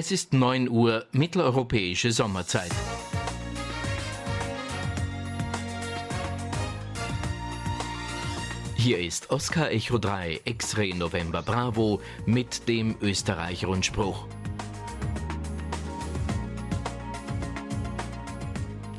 Es 0.00 0.12
ist 0.12 0.32
9 0.32 0.68
Uhr 0.68 1.06
mitteleuropäische 1.10 2.12
Sommerzeit. 2.12 2.70
Hier 8.76 9.00
ist 9.00 9.30
Oscar 9.30 9.72
Echo 9.72 9.98
3 9.98 10.42
X-Ray 10.44 10.94
November 10.94 11.42
Bravo 11.42 12.00
mit 12.26 12.68
dem 12.68 12.94
Österreich-Rundspruch. 13.00 14.28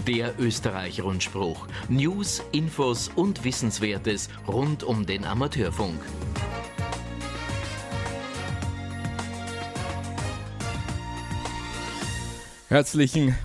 Der 0.05 0.37
Österreich-Rundspruch. 0.37 1.65
News, 1.87 2.43
Infos 2.51 3.09
und 3.15 3.45
Wissenswertes 3.45 4.27
rund 4.49 4.83
um 4.83 5.05
den 5.05 5.23
Amateurfunk. 5.23 6.01
Herzlichen 12.69 13.35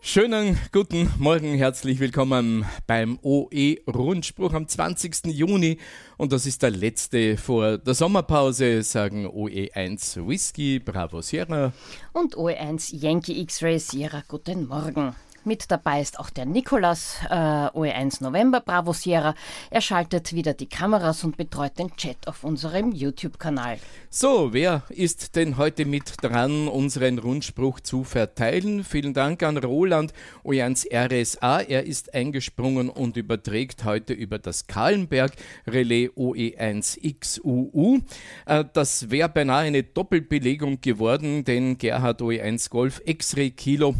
Schönen 0.00 0.58
guten 0.72 1.08
Morgen, 1.18 1.54
herzlich 1.54 2.00
willkommen 2.00 2.66
beim 2.88 3.16
OE 3.22 3.76
Rundspruch 3.86 4.54
am 4.54 4.66
20. 4.66 5.26
Juni 5.26 5.78
und 6.16 6.32
das 6.32 6.46
ist 6.46 6.64
der 6.64 6.72
letzte 6.72 7.36
vor 7.36 7.78
der 7.78 7.94
Sommerpause, 7.94 8.82
sagen 8.82 9.24
OE1 9.24 10.26
Whisky, 10.26 10.80
Bravo 10.80 11.22
Sierra 11.22 11.72
und 12.12 12.36
OE1 12.36 12.92
Yankee 12.96 13.40
X-Ray 13.40 13.78
Sierra, 13.78 14.24
guten 14.26 14.66
Morgen. 14.66 15.14
Mit 15.46 15.70
dabei 15.70 16.00
ist 16.00 16.18
auch 16.18 16.28
der 16.28 16.44
Nikolas, 16.44 17.20
äh, 17.30 17.32
OE1 17.32 18.20
November, 18.20 18.60
Bravo 18.60 18.92
Sierra. 18.92 19.36
Er 19.70 19.80
schaltet 19.80 20.32
wieder 20.32 20.54
die 20.54 20.68
Kameras 20.68 21.22
und 21.22 21.36
betreut 21.36 21.78
den 21.78 21.94
Chat 21.94 22.26
auf 22.26 22.42
unserem 22.42 22.90
YouTube-Kanal. 22.90 23.78
So, 24.10 24.52
wer 24.52 24.82
ist 24.88 25.36
denn 25.36 25.56
heute 25.56 25.84
mit 25.84 26.14
dran, 26.20 26.66
unseren 26.66 27.20
Rundspruch 27.20 27.78
zu 27.78 28.02
verteilen? 28.02 28.82
Vielen 28.82 29.14
Dank 29.14 29.44
an 29.44 29.56
Roland, 29.56 30.12
OE1 30.44 30.88
RSA. 30.92 31.60
Er 31.60 31.86
ist 31.86 32.12
eingesprungen 32.12 32.88
und 32.88 33.16
überträgt 33.16 33.84
heute 33.84 34.14
über 34.14 34.40
das 34.40 34.66
Kahlenberg 34.66 35.30
Relais 35.68 36.08
OE1 36.16 36.98
XUU. 37.20 38.00
Äh, 38.46 38.64
das 38.72 39.12
wäre 39.12 39.28
beinahe 39.28 39.66
eine 39.66 39.84
Doppelbelegung 39.84 40.80
geworden, 40.80 41.44
denn 41.44 41.78
Gerhard 41.78 42.20
OE1 42.20 42.68
Golf 42.68 43.00
X-Ray 43.04 43.52
Kilo 43.52 43.94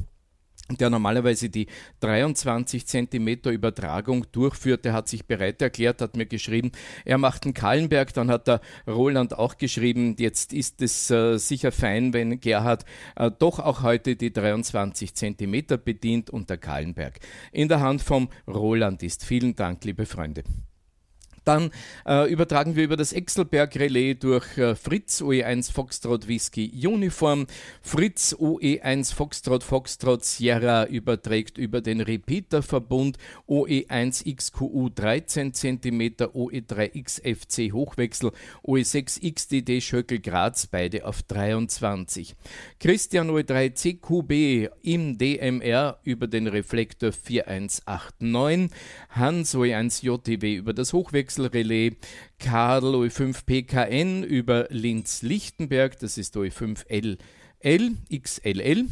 der 0.70 0.90
normalerweise 0.90 1.48
die 1.48 1.66
23 2.00 2.86
Zentimeter 2.86 3.50
Übertragung 3.50 4.26
durchführt, 4.32 4.84
der 4.84 4.92
hat 4.92 5.08
sich 5.08 5.26
bereit 5.26 5.62
erklärt, 5.62 6.00
hat 6.00 6.16
mir 6.16 6.26
geschrieben, 6.26 6.72
er 7.04 7.18
macht 7.18 7.44
einen 7.44 7.54
Kallenberg, 7.54 8.12
dann 8.14 8.30
hat 8.30 8.48
der 8.48 8.60
Roland 8.86 9.38
auch 9.38 9.58
geschrieben, 9.58 10.16
jetzt 10.18 10.52
ist 10.52 10.82
es 10.82 11.10
äh, 11.10 11.38
sicher 11.38 11.72
fein, 11.72 12.12
wenn 12.12 12.40
Gerhard 12.40 12.84
äh, 13.14 13.30
doch 13.30 13.58
auch 13.60 13.82
heute 13.82 14.16
die 14.16 14.32
23 14.32 15.14
Zentimeter 15.14 15.78
bedient 15.78 16.30
und 16.30 16.50
der 16.50 16.58
Kallenberg 16.58 17.20
in 17.52 17.68
der 17.68 17.80
Hand 17.80 18.02
vom 18.02 18.28
Roland 18.46 19.02
ist. 19.02 19.24
Vielen 19.24 19.54
Dank, 19.54 19.84
liebe 19.84 20.06
Freunde. 20.06 20.42
Dann 21.46 21.70
äh, 22.04 22.28
übertragen 22.28 22.74
wir 22.74 22.82
über 22.82 22.96
das 22.96 23.12
Exelberg 23.12 23.76
Relais 23.76 24.16
durch 24.18 24.58
äh, 24.58 24.74
Fritz 24.74 25.22
OE1 25.22 25.72
Foxtrot 25.72 26.26
Whisky 26.26 26.72
Uniform. 26.84 27.46
Fritz 27.82 28.34
OE1 28.34 29.14
Foxtrot 29.14 29.62
Foxtrot 29.62 30.24
Sierra 30.24 30.86
überträgt 30.86 31.56
über 31.56 31.80
den 31.80 32.00
Repeater-Verbund 32.00 33.18
OE1 33.48 34.34
XQU 34.34 34.88
13 34.88 35.54
cm, 35.54 36.00
OE3 36.00 37.00
XFC 37.00 37.72
Hochwechsel, 37.72 38.32
OE6 38.64 39.32
XDD 39.32 39.80
Schöckel 39.80 40.18
Graz, 40.18 40.66
beide 40.66 41.06
auf 41.06 41.22
23. 41.22 42.34
Christian 42.80 43.30
OE3 43.30 43.72
CQB 43.72 44.74
im 44.82 45.16
DMR 45.16 46.00
über 46.02 46.26
den 46.26 46.48
Reflektor 46.48 47.12
4189. 47.12 48.70
Hans 49.10 49.54
OE1 49.54 50.04
JTW 50.04 50.56
über 50.56 50.74
das 50.74 50.92
Hochwechsel 50.92 51.35
Wechselrelais 51.36 51.96
Karl 52.38 52.94
OE5 52.94 53.44
PKN 53.44 54.22
über 54.22 54.66
Linz-Lichtenberg, 54.70 55.98
das 55.98 56.16
ist 56.16 56.36
OE5 56.36 56.86
LL, 56.88 57.96
XLL. 58.10 58.86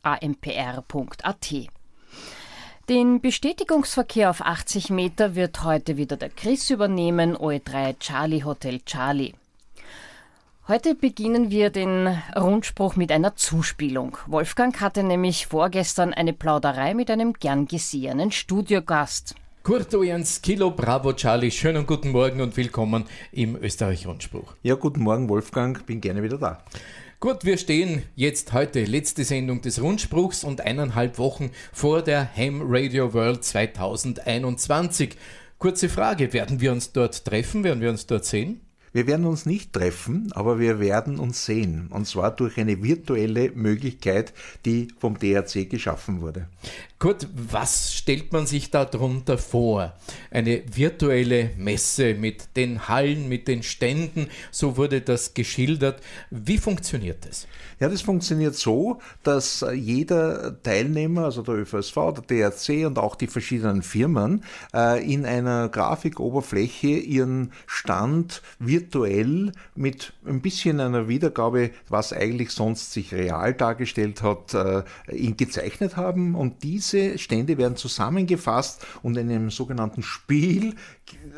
Den 2.91 3.22
Bestätigungsverkehr 3.22 4.28
auf 4.28 4.43
80 4.43 4.91
Meter 4.91 5.34
wird 5.37 5.65
heute 5.65 5.97
wieder 5.97 6.19
der 6.19 6.28
Chris 6.28 6.69
übernehmen, 6.69 7.34
OE3 7.34 7.99
Charlie 7.99 8.44
Hotel 8.44 8.81
Charlie. 8.84 9.32
Heute 10.69 10.94
beginnen 10.94 11.50
wir 11.50 11.71
den 11.71 12.09
Rundspruch 12.37 12.97
mit 12.97 13.11
einer 13.11 13.37
Zuspielung. 13.37 14.19
Wolfgang 14.27 14.78
hatte 14.82 15.03
nämlich 15.03 15.47
vorgestern 15.47 16.12
eine 16.12 16.34
Plauderei 16.34 16.93
mit 16.93 17.11
einem 17.11 17.32
gern 17.32 17.66
gesehenen 17.66 18.32
Studiogast. 18.32 19.34
Kurt 19.62 19.95
Ojans, 19.95 20.43
Kilo 20.43 20.73
Bravo 20.73 21.12
Charlie, 21.12 21.53
schönen 21.53 21.87
guten 21.87 22.11
Morgen 22.11 22.41
und 22.41 22.56
willkommen 22.56 23.05
im 23.31 23.55
Österreich-Rundspruch. 23.55 24.56
Ja, 24.65 24.75
guten 24.75 25.03
Morgen 25.03 25.28
Wolfgang, 25.28 25.87
bin 25.87 26.00
gerne 26.00 26.25
wieder 26.25 26.37
da. 26.37 26.65
Gut, 27.21 27.45
wir 27.45 27.56
stehen 27.56 28.03
jetzt 28.17 28.53
heute, 28.53 28.83
letzte 28.83 29.23
Sendung 29.23 29.61
des 29.61 29.81
Rundspruchs 29.81 30.43
und 30.43 30.62
eineinhalb 30.62 31.17
Wochen 31.17 31.53
vor 31.73 32.03
der 32.03 32.28
Ham 32.37 32.61
Radio 32.65 33.15
World 33.15 33.45
2021. 33.45 35.15
Kurze 35.59 35.89
Frage, 35.89 36.33
werden 36.33 36.61
wir 36.61 36.73
uns 36.73 36.91
dort 36.91 37.25
treffen, 37.25 37.62
werden 37.62 37.81
wir 37.81 37.91
uns 37.91 38.09
dort 38.09 38.25
sehen? 38.25 38.62
Wir 38.94 39.06
werden 39.06 39.25
uns 39.25 39.47
nicht 39.47 39.73
treffen, 39.73 40.33
aber 40.33 40.59
wir 40.59 40.79
werden 40.79 41.19
uns 41.19 41.47
sehen. 41.47 41.89
Und 41.91 42.06
zwar 42.06 42.31
durch 42.31 42.59
eine 42.59 42.83
virtuelle 42.83 43.50
Möglichkeit, 43.53 44.34
die 44.67 44.89
vom 44.99 45.19
DRC 45.19 45.71
geschaffen 45.71 46.21
wurde. 46.21 46.49
Kurt, 47.03 47.27
was 47.35 47.93
stellt 47.93 48.33
man 48.33 48.47
sich 48.47 48.71
darunter 48.71 49.37
vor? 49.37 49.93
Eine 50.31 50.63
virtuelle 50.73 51.51
Messe 51.57 52.15
mit 52.15 52.55
den 52.55 52.87
Hallen, 52.87 53.29
mit 53.29 53.49
den 53.49 53.65
Ständen, 53.65 54.29
so 54.53 54.77
wurde 54.77 55.01
das 55.01 55.35
geschildert. 55.35 56.01
Wie 56.31 56.59
funktioniert 56.59 57.27
das? 57.27 57.49
Ja, 57.81 57.89
das 57.89 58.03
funktioniert 58.03 58.55
so, 58.55 59.01
dass 59.25 59.67
jeder 59.75 60.62
Teilnehmer, 60.62 61.25
also 61.25 61.43
der 61.43 61.57
ÖVSV, 61.57 61.97
der 62.29 62.51
DRC 62.51 62.87
und 62.87 62.97
auch 63.01 63.17
die 63.17 63.27
verschiedenen 63.27 63.83
Firmen 63.83 64.45
äh, 64.73 65.05
in 65.05 65.27
einer 65.27 65.69
Grafikoberfläche 65.71 66.87
ihren 66.87 67.51
Stand 67.67 68.43
virtuell 68.61 69.51
mit 69.75 70.12
ein 70.25 70.41
bisschen 70.41 70.79
einer 70.79 71.09
Wiedergabe, 71.09 71.73
was 71.88 72.12
eigentlich 72.12 72.50
sonst 72.50 72.93
sich 72.93 73.12
real 73.12 73.55
dargestellt 73.55 74.23
hat, 74.23 74.55
äh, 74.55 74.85
ihn 75.12 75.37
gezeichnet 75.37 75.97
haben 75.97 76.37
und 76.37 76.62
diese 76.62 76.92
diese 76.93 77.19
Stände 77.19 77.59
werden 77.59 77.77
zusammengefasst 77.77 78.87
und 79.03 79.17
in 79.17 79.31
einem 79.31 79.50
sogenannten 79.50 80.03
Spiel 80.03 80.75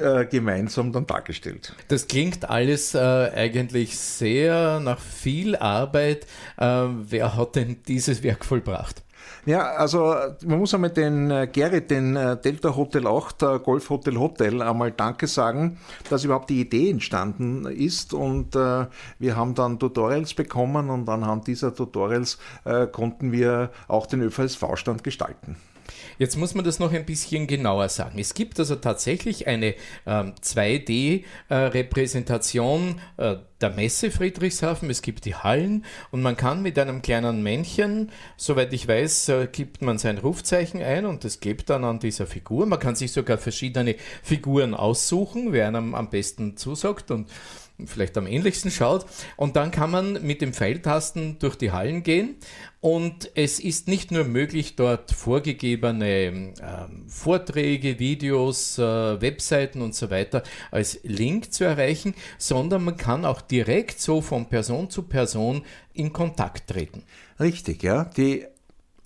äh, 0.01 0.27
gemeinsam 0.27 0.93
dann 0.93 1.07
dargestellt. 1.07 1.75
Das 1.89 2.09
klingt 2.09 2.49
alles 2.49 2.95
äh, 2.95 2.99
eigentlich 2.99 3.99
sehr 3.99 4.81
nach 4.81 5.01
viel 5.01 5.57
Arbeit. 5.57 6.27
Äh, 6.57 6.87
wer 7.09 7.37
hat 7.37 7.57
denn 7.57 7.83
dieses 7.87 8.23
Werk 8.23 8.45
vollbracht? 8.45 9.03
Ja, 9.47 9.73
also 9.73 10.15
man 10.45 10.59
muss 10.59 10.75
einmal 10.75 10.91
den 10.91 11.31
äh, 11.31 11.49
Gerrit, 11.53 11.91
den 11.91 12.17
äh, 12.17 12.37
Delta 12.41 12.75
Hotel 12.75 13.07
8, 13.07 13.43
äh, 13.43 13.59
Golf 13.59 13.91
Hotel 13.91 14.17
Hotel, 14.19 14.63
einmal 14.63 14.91
Danke 14.91 15.27
sagen, 15.27 15.79
dass 16.09 16.25
überhaupt 16.25 16.51
die 16.51 16.61
Idee 16.61 16.91
entstanden 16.91 17.67
ist 17.67 18.15
und 18.15 18.57
äh, 18.57 18.87
wir 19.19 19.37
haben 19.37 19.55
dann 19.55 19.79
Tutorials 19.79 20.35
bekommen 20.35 20.89
und 20.89 21.09
anhand 21.09 21.47
dieser 21.47 21.75
Tutorials 21.75 22.39
äh, 22.65 22.87
konnten 22.87 23.33
wir 23.33 23.71
auch 23.89 24.07
den 24.07 24.23
ÖVSV-Stand 24.23 25.05
gestalten. 25.05 25.57
Jetzt 26.19 26.37
muss 26.37 26.55
man 26.55 26.65
das 26.65 26.79
noch 26.79 26.93
ein 26.93 27.07
bisschen 27.07 27.47
genauer 27.47 27.89
sagen. 27.89 28.19
Es 28.19 28.35
gibt 28.35 28.59
also 28.59 28.77
tatsächlich 28.77 29.47
eine 29.47 29.75
ähm, 30.07 30.35
2D-Repräsentation 30.43 33.01
äh, 33.17 33.33
äh, 33.33 33.39
der 33.61 33.71
Messe 33.71 34.11
Friedrichshafen. 34.11 34.91
Es 34.91 35.03
gibt 35.03 35.25
die 35.25 35.35
Hallen 35.35 35.85
und 36.11 36.23
man 36.23 36.37
kann 36.37 36.63
mit 36.63 36.79
einem 36.79 37.03
kleinen 37.03 37.43
Männchen, 37.43 38.11
soweit 38.37 38.73
ich 38.73 38.87
weiß, 38.87 39.29
äh, 39.31 39.49
gibt 39.51 39.83
man 39.83 39.99
sein 39.99 40.19
Rufzeichen 40.19 40.83
ein 40.83 41.07
und 41.07 41.25
das 41.25 41.41
klebt 41.41 41.71
dann 41.71 41.85
an 41.85 41.99
dieser 41.99 42.27
Figur. 42.27 42.67
Man 42.67 42.79
kann 42.79 42.95
sich 42.95 43.13
sogar 43.13 43.39
verschiedene 43.39 43.97
Figuren 44.23 44.75
aussuchen, 44.75 45.53
wer 45.53 45.69
einem 45.69 45.95
am 45.95 46.11
besten 46.11 46.57
zusagt 46.57 47.11
und 47.11 47.29
vielleicht 47.87 48.17
am 48.19 48.27
ähnlichsten 48.27 48.71
schaut. 48.71 49.07
Und 49.37 49.57
dann 49.57 49.71
kann 49.71 49.91
man 49.91 50.25
mit 50.27 50.41
dem 50.41 50.53
Pfeiltasten 50.53 51.39
durch 51.39 51.57
die 51.57 51.73
Hallen 51.73 52.03
gehen. 52.03 52.37
Und 52.81 53.31
es 53.35 53.61
ist 53.61 53.89
nicht 53.89 54.11
nur 54.11 54.25
möglich, 54.25 54.77
dort 54.77 55.11
vorgegebene 55.11 56.05
äh, 56.07 56.53
Vorträge, 57.09 57.99
Videos, 57.99 58.79
äh, 58.79 58.83
Webseiten 58.83 59.81
und 59.81 59.95
so 59.95 60.11
weiter 60.11 60.43
als 60.71 61.01
Link 61.03 61.53
zu 61.53 61.65
erreichen, 61.65 62.15
sondern 62.37 62.85
man 62.85 62.99
kann 62.99 63.25
auch 63.25 63.41
direkt 63.41 64.01
so 64.01 64.21
von 64.21 64.51
Person 64.51 64.91
zu 64.91 65.03
Person 65.03 65.65
in 65.95 66.13
Kontakt 66.13 66.69
treten. 66.69 67.05
Richtig, 67.41 67.83
ja. 67.83 68.05
Die 68.05 68.45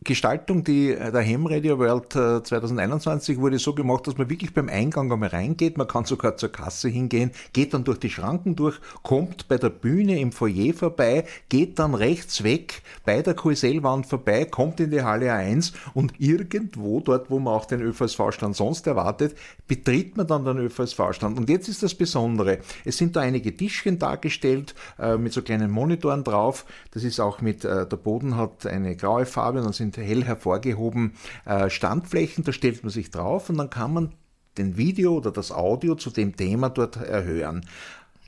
Gestaltung 0.05 0.62
die, 0.62 0.95
der 0.95 1.27
Ham 1.27 1.47
Radio 1.47 1.79
World 1.79 2.12
2021 2.12 3.37
äh, 3.37 3.41
wurde 3.41 3.59
so 3.59 3.75
gemacht, 3.75 4.06
dass 4.06 4.17
man 4.17 4.31
wirklich 4.31 4.55
beim 4.55 4.69
Eingang 4.69 5.12
einmal 5.12 5.31
reingeht, 5.31 5.77
man 5.77 5.89
kann 5.89 6.05
sogar 6.05 6.37
zur 6.37 6.50
Kasse 6.50 6.89
hingehen, 6.89 7.33
geht 7.53 7.75
dann 7.75 7.83
durch 7.83 7.99
die 7.99 8.09
Schranken 8.09 8.55
durch, 8.55 8.79
kommt 9.03 9.49
bei 9.49 9.59
der 9.59 9.71
Bühne 9.71 10.21
im 10.21 10.31
Foyer 10.31 10.73
vorbei, 10.73 11.25
geht 11.49 11.81
dann 11.81 11.95
rechts 11.95 12.45
weg 12.45 12.83
bei 13.05 13.23
der 13.23 13.35
QSL-Wand 13.35 14.06
vorbei, 14.06 14.45
kommt 14.45 14.79
in 14.79 14.93
die 14.93 15.03
Halle 15.03 15.33
1 15.33 15.73
und 15.95 16.15
irgendwo 16.19 17.01
dort, 17.01 17.29
wo 17.29 17.41
man 17.41 17.55
auch 17.55 17.65
den 17.65 17.83
ÖVSV-Stand 17.83 18.55
sonst 18.55 18.87
erwartet, 18.87 19.37
betritt 19.67 20.17
man 20.17 20.29
dann 20.29 20.44
den 20.44 20.59
ÖVSV-Stand. 20.59 21.37
Und 21.37 21.51
jetzt 21.51 21.69
ist 21.69 21.83
das 21.83 21.94
Besondere, 21.94 22.59
es 22.85 22.97
sind 22.99 23.17
da 23.17 23.21
einige 23.21 23.55
Tischchen 23.55 23.99
dargestellt 23.99 24.77
äh, 24.99 25.17
mit 25.17 25.33
so 25.33 25.43
kleinen 25.43 25.73
Monitoren 25.73 26.23
drauf, 26.23 26.65
das 26.93 27.03
ist 27.03 27.19
auch 27.19 27.41
mit, 27.41 27.65
äh, 27.65 27.87
der 27.87 27.97
Boden 27.97 28.37
hat 28.37 28.65
eine 28.65 28.94
graue 28.94 29.27
Farbe 29.27 29.59
und 29.59 29.65
dann 29.65 29.73
sind 29.73 29.88
sind 29.93 30.05
hell 30.05 30.25
hervorgehoben 30.25 31.14
äh, 31.44 31.70
Standflächen, 31.70 32.44
da 32.44 32.52
stellt 32.52 32.82
man 32.82 32.90
sich 32.90 33.11
drauf 33.11 33.49
und 33.50 33.58
dann 33.58 33.70
kann 33.70 33.93
man 33.93 34.14
den 34.56 34.76
Video 34.76 35.17
oder 35.17 35.31
das 35.31 35.52
Audio 35.52 35.94
zu 35.94 36.11
dem 36.11 36.37
Thema 36.37 36.69
dort 36.69 36.96
erhören. 36.96 37.64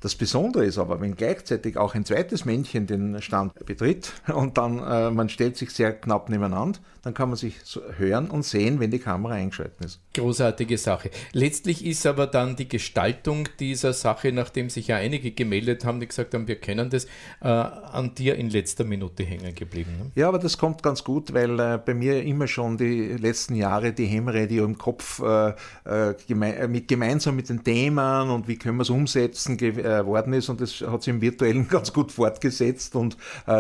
Das 0.01 0.15
Besondere 0.15 0.65
ist 0.65 0.79
aber, 0.79 1.01
wenn 1.01 1.15
gleichzeitig 1.15 1.77
auch 1.77 1.95
ein 1.95 2.07
zweites 2.07 2.47
Männchen 2.47 2.87
den 2.87 3.21
Stand 3.21 3.55
betritt 3.67 4.13
und 4.35 4.57
dann 4.57 4.79
äh, 4.79 5.11
man 5.11 5.29
stellt 5.29 5.59
sich 5.59 5.71
sehr 5.71 5.93
knapp 5.93 6.31
nebeneinander, 6.31 6.81
dann 7.03 7.15
kann 7.15 7.29
man 7.29 7.37
sich 7.37 7.57
so 7.65 7.81
hören 7.97 8.31
und 8.31 8.45
sehen, 8.45 8.81
wenn 8.81 8.91
die 8.91 8.99
Kamera 8.99 9.35
eingeschaltet 9.35 9.85
ist. 9.85 10.01
Großartige 10.15 10.77
Sache. 10.77 11.11
Letztlich 11.33 11.85
ist 11.85 12.07
aber 12.07 12.27
dann 12.27 12.57
die 12.57 12.69
Gestaltung 12.69 13.49
dieser 13.59 13.93
Sache, 13.93 14.33
nachdem 14.33 14.71
sich 14.71 14.89
ja 14.89 14.97
einige 14.97 15.31
gemeldet 15.31 15.85
haben, 15.85 16.01
die 16.01 16.09
gesagt 16.09 16.35
haben, 16.35 16.49
wir 16.49 16.57
kennen 16.57 16.91
das, 16.91 17.05
äh, 17.41 17.49
an 17.49 18.15
dir 18.15 18.37
in 18.37 18.51
letzter 18.51 18.85
Minute 18.85 19.23
hängen 19.23 19.55
geblieben. 19.55 19.93
Ne? 19.99 20.11
Ja, 20.15 20.29
aber 20.29 20.39
das 20.39 20.59
kommt 20.59 20.83
ganz 20.83 21.05
gut, 21.05 21.33
weil 21.33 21.59
äh, 21.59 21.79
bei 21.85 21.95
mir 21.95 22.23
immer 22.23 22.47
schon 22.47 22.77
die 22.77 23.17
letzten 23.17 23.55
Jahre 23.55 23.93
die 23.93 24.07
Hemradio 24.07 24.65
im 24.65 24.77
Kopf 24.77 25.21
äh, 25.21 25.51
äh, 25.85 26.15
geme 26.27 26.55
äh, 26.57 26.69
mit 26.69 26.89
gemeinsam 26.89 27.37
mit 27.37 27.49
den 27.49 27.65
Themen 27.65 28.31
und 28.31 28.49
wie 28.49 28.57
können 28.57 28.77
wir 28.77 28.83
es 28.83 28.91
umsetzen 28.91 29.57
geworden 29.99 30.33
ist 30.33 30.49
und 30.49 30.61
das 30.61 30.81
hat 30.81 31.03
sich 31.03 31.13
im 31.13 31.21
Virtuellen 31.21 31.69
ganz 31.69 31.93
gut 31.93 32.13
fortgesetzt 32.13 32.97
und 32.97 33.17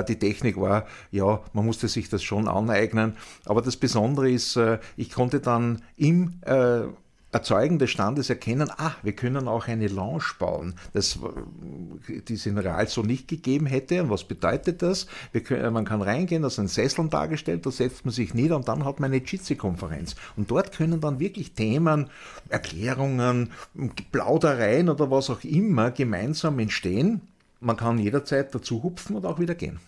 die 0.08 0.18
Technik 0.18 0.60
war, 0.60 0.86
ja, 1.10 1.40
man 1.52 1.66
musste 1.66 1.88
sich 1.88 2.08
das 2.08 2.22
schon 2.22 2.48
aneignen. 2.48 3.16
Aber 3.44 3.62
das 3.62 3.76
Besondere 3.76 4.30
ist, 4.30 4.58
ich 4.96 5.10
konnte 5.10 5.40
dann 5.40 5.82
im 5.96 6.34
äh, 6.42 6.82
Erzeugen 7.32 7.78
des 7.78 7.90
Standes 7.90 8.28
erkennen, 8.28 8.70
ah, 8.76 8.92
wir 9.02 9.12
können 9.12 9.46
auch 9.46 9.68
eine 9.68 9.86
Lounge 9.86 10.24
bauen, 10.38 10.74
das, 10.92 11.18
die 12.08 12.34
es 12.34 12.44
in 12.46 12.58
Real 12.58 12.88
so 12.88 13.02
nicht 13.02 13.28
gegeben 13.28 13.66
hätte. 13.66 14.02
Und 14.02 14.10
was 14.10 14.24
bedeutet 14.24 14.82
das? 14.82 15.06
Können, 15.44 15.72
man 15.72 15.84
kann 15.84 16.02
reingehen, 16.02 16.42
da 16.42 16.50
sind 16.50 16.70
Sesseln 16.70 17.08
dargestellt, 17.08 17.64
da 17.66 17.70
setzt 17.70 18.04
man 18.04 18.12
sich 18.12 18.34
nieder 18.34 18.56
und 18.56 18.66
dann 18.66 18.84
hat 18.84 18.98
man 18.98 19.12
eine 19.12 19.22
Jitsi-Konferenz. 19.22 20.16
Und 20.36 20.50
dort 20.50 20.72
können 20.72 21.00
dann 21.00 21.20
wirklich 21.20 21.52
Themen, 21.52 22.10
Erklärungen, 22.48 23.50
Plaudereien 24.10 24.88
oder 24.88 25.10
was 25.10 25.30
auch 25.30 25.44
immer 25.44 25.92
gemeinsam 25.92 26.58
entstehen. 26.58 27.20
Man 27.60 27.76
kann 27.76 27.98
jederzeit 27.98 28.54
dazu 28.54 28.82
hupfen 28.82 29.16
und 29.16 29.26
auch 29.26 29.38
wieder 29.38 29.54
gehen. 29.54 29.78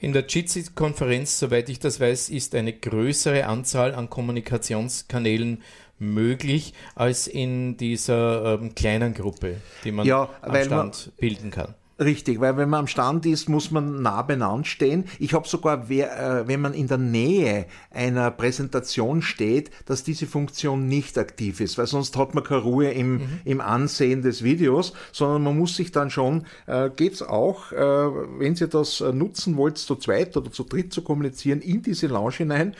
In 0.00 0.12
der 0.12 0.26
Jitsi-Konferenz, 0.26 1.38
soweit 1.38 1.68
ich 1.68 1.78
das 1.78 2.00
weiß, 2.00 2.28
ist 2.30 2.54
eine 2.54 2.72
größere 2.72 3.46
Anzahl 3.46 3.94
an 3.94 4.10
Kommunikationskanälen 4.10 5.62
möglich 6.02 6.74
als 6.94 7.26
in 7.26 7.76
dieser 7.76 8.60
ähm, 8.60 8.74
kleinen 8.74 9.14
Gruppe, 9.14 9.56
die 9.84 9.92
man 9.92 10.06
ja, 10.06 10.28
am 10.42 10.54
Stand 10.54 10.70
man, 10.70 10.92
bilden 11.18 11.50
kann. 11.50 11.74
Richtig, 12.02 12.40
weil 12.40 12.56
wenn 12.56 12.68
man 12.68 12.80
am 12.80 12.86
Stand 12.86 13.26
ist, 13.26 13.48
muss 13.48 13.70
man 13.70 14.02
nah 14.02 14.22
beieinander 14.22 14.64
stehen. 14.64 15.04
Ich 15.18 15.34
habe 15.34 15.46
sogar, 15.46 15.88
äh, 15.90 16.48
wenn 16.48 16.60
man 16.60 16.74
in 16.74 16.88
der 16.88 16.98
Nähe 16.98 17.66
einer 17.90 18.30
Präsentation 18.30 19.22
steht, 19.22 19.70
dass 19.86 20.02
diese 20.02 20.26
Funktion 20.26 20.88
nicht 20.88 21.18
aktiv 21.18 21.60
ist, 21.60 21.78
weil 21.78 21.86
sonst 21.86 22.16
hat 22.16 22.34
man 22.34 22.44
keine 22.44 22.62
Ruhe 22.62 22.90
im, 22.90 23.14
mhm. 23.14 23.40
im 23.44 23.60
Ansehen 23.60 24.22
des 24.22 24.42
Videos, 24.42 24.94
sondern 25.12 25.42
man 25.44 25.58
muss 25.58 25.76
sich 25.76 25.92
dann 25.92 26.10
schon, 26.10 26.46
äh, 26.66 26.90
geht's 26.90 27.22
auch, 27.22 27.72
äh, 27.72 27.76
wenn 27.76 28.56
Sie 28.56 28.68
das 28.68 29.00
äh, 29.00 29.12
nutzen 29.12 29.56
wollt, 29.56 29.78
zu 29.78 29.94
zweit 29.96 30.36
oder 30.36 30.50
zu 30.50 30.64
dritt 30.64 30.92
zu 30.92 31.02
kommunizieren, 31.02 31.60
in 31.60 31.82
diese 31.82 32.06
Lounge 32.08 32.36
hinein, 32.38 32.74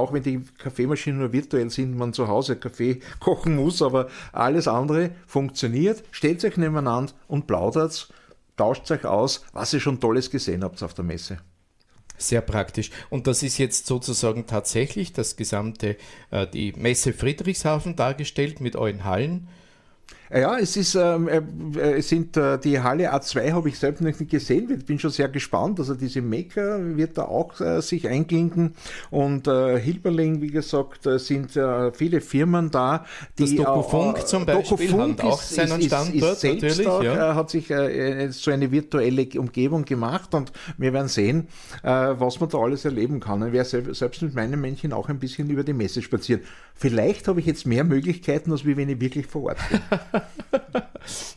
auch 0.00 0.12
wenn 0.12 0.22
die 0.22 0.42
Kaffeemaschinen 0.58 1.20
nur 1.20 1.32
virtuell 1.32 1.70
sind, 1.70 1.96
man 1.96 2.12
zu 2.12 2.28
Hause 2.28 2.56
Kaffee 2.56 3.00
kochen 3.20 3.56
muss, 3.56 3.82
aber 3.82 4.08
alles 4.32 4.66
andere 4.66 5.10
funktioniert. 5.26 6.02
Stellt 6.10 6.44
euch 6.44 6.56
nebeneinander 6.56 7.12
und 7.28 7.46
plaudert, 7.46 8.12
tauscht 8.56 8.90
euch 8.90 9.04
aus, 9.04 9.44
was 9.52 9.72
ihr 9.72 9.80
schon 9.80 10.00
Tolles 10.00 10.30
gesehen 10.30 10.64
habt 10.64 10.82
auf 10.82 10.94
der 10.94 11.04
Messe. 11.04 11.38
Sehr 12.18 12.42
praktisch. 12.42 12.90
Und 13.08 13.26
das 13.26 13.42
ist 13.42 13.56
jetzt 13.56 13.86
sozusagen 13.86 14.46
tatsächlich 14.46 15.14
das 15.14 15.36
gesamte, 15.36 15.96
äh, 16.30 16.46
die 16.46 16.72
Messe 16.72 17.14
Friedrichshafen 17.14 17.96
dargestellt 17.96 18.60
mit 18.60 18.76
euren 18.76 19.04
Hallen 19.04 19.48
ja, 20.32 20.58
es 20.58 20.76
ist, 20.76 20.94
ähm, 20.94 21.26
äh, 21.26 21.42
äh, 21.76 21.98
es 21.98 22.08
sind 22.08 22.36
äh, 22.36 22.56
die 22.58 22.78
Halle 22.78 23.12
A2 23.12 23.52
habe 23.52 23.68
ich 23.68 23.78
selbst 23.78 24.00
noch 24.00 24.16
nicht 24.16 24.30
gesehen. 24.30 24.70
Ich 24.78 24.84
bin 24.84 24.96
schon 24.98 25.10
sehr 25.10 25.28
gespannt. 25.28 25.80
Also 25.80 25.94
diese 25.94 26.22
Maker 26.22 26.96
wird 26.96 27.18
da 27.18 27.24
auch 27.24 27.60
äh, 27.60 27.82
sich 27.82 28.06
einklinken 28.06 28.74
und 29.10 29.48
äh, 29.48 29.80
Hilberling, 29.80 30.40
wie 30.40 30.52
gesagt, 30.52 31.04
äh, 31.06 31.18
sind 31.18 31.56
äh, 31.56 31.92
viele 31.92 32.20
Firmen 32.20 32.70
da. 32.70 33.04
Die, 33.38 33.56
das 33.56 33.56
Dokufunk 33.56 34.26
zum 34.26 34.46
Beispiel 34.46 34.62
Dokufunk 34.62 35.20
hat 35.20 35.32
auch 35.32 35.42
seinen 35.42 35.82
Standort 35.82 36.32
ist, 36.32 36.44
ist 36.44 36.60
selbst 36.60 36.86
auch, 36.86 37.02
ja. 37.02 37.34
hat 37.34 37.50
sich 37.50 37.66
so 38.30 38.50
eine 38.50 38.70
virtuelle 38.70 39.26
Umgebung 39.36 39.84
gemacht 39.84 40.34
und 40.34 40.52
wir 40.78 40.92
werden 40.92 41.08
sehen, 41.08 41.48
was 41.82 42.40
man 42.40 42.48
da 42.48 42.58
alles 42.58 42.84
erleben 42.84 43.20
kann. 43.20 43.46
Ich 43.46 43.52
werde 43.52 43.94
selbst 43.94 44.22
mit 44.22 44.34
meinem 44.34 44.60
Männchen 44.60 44.92
auch 44.92 45.08
ein 45.08 45.18
bisschen 45.18 45.50
über 45.50 45.64
die 45.64 45.72
Messe 45.72 46.02
spazieren. 46.02 46.42
Vielleicht 46.80 47.28
habe 47.28 47.40
ich 47.40 47.46
jetzt 47.46 47.66
mehr 47.66 47.84
Möglichkeiten, 47.84 48.50
als 48.52 48.64
wenn 48.64 48.88
ich 48.88 49.00
wirklich 49.02 49.26
vor 49.26 49.42
Ort 49.42 49.58
bin. 49.68 49.80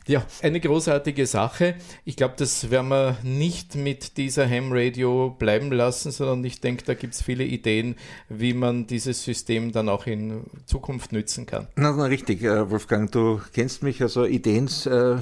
ja, 0.08 0.26
eine 0.42 0.62
großartige 0.62 1.26
Sache. 1.26 1.76
Ich 2.06 2.16
glaube, 2.16 2.36
das 2.38 2.72
werden 2.72 2.88
wir 2.88 3.18
nicht 3.24 3.76
mit 3.76 4.16
dieser 4.16 4.50
Ham 4.50 4.72
Radio 4.72 5.36
bleiben 5.38 5.70
lassen, 5.74 6.12
sondern 6.12 6.46
ich 6.46 6.62
denke, 6.62 6.86
da 6.86 6.94
gibt 6.94 7.14
es 7.16 7.22
viele 7.22 7.44
Ideen, 7.44 7.96
wie 8.30 8.54
man 8.54 8.88
dieses 8.88 9.22
System 9.22 9.74
dann 9.74 9.90
auch 9.90 10.08
in 10.08 10.46
Zukunft 10.66 11.12
nützen 11.12 11.46
kann. 11.46 11.68
Na, 11.76 11.92
na 11.92 12.06
richtig, 12.06 12.42
äh, 12.44 12.70
Wolfgang, 12.72 13.12
du 13.12 13.42
kennst 13.52 13.84
mich, 13.84 14.02
also 14.02 14.26
Ideen 14.26 14.70
äh, 14.86 15.16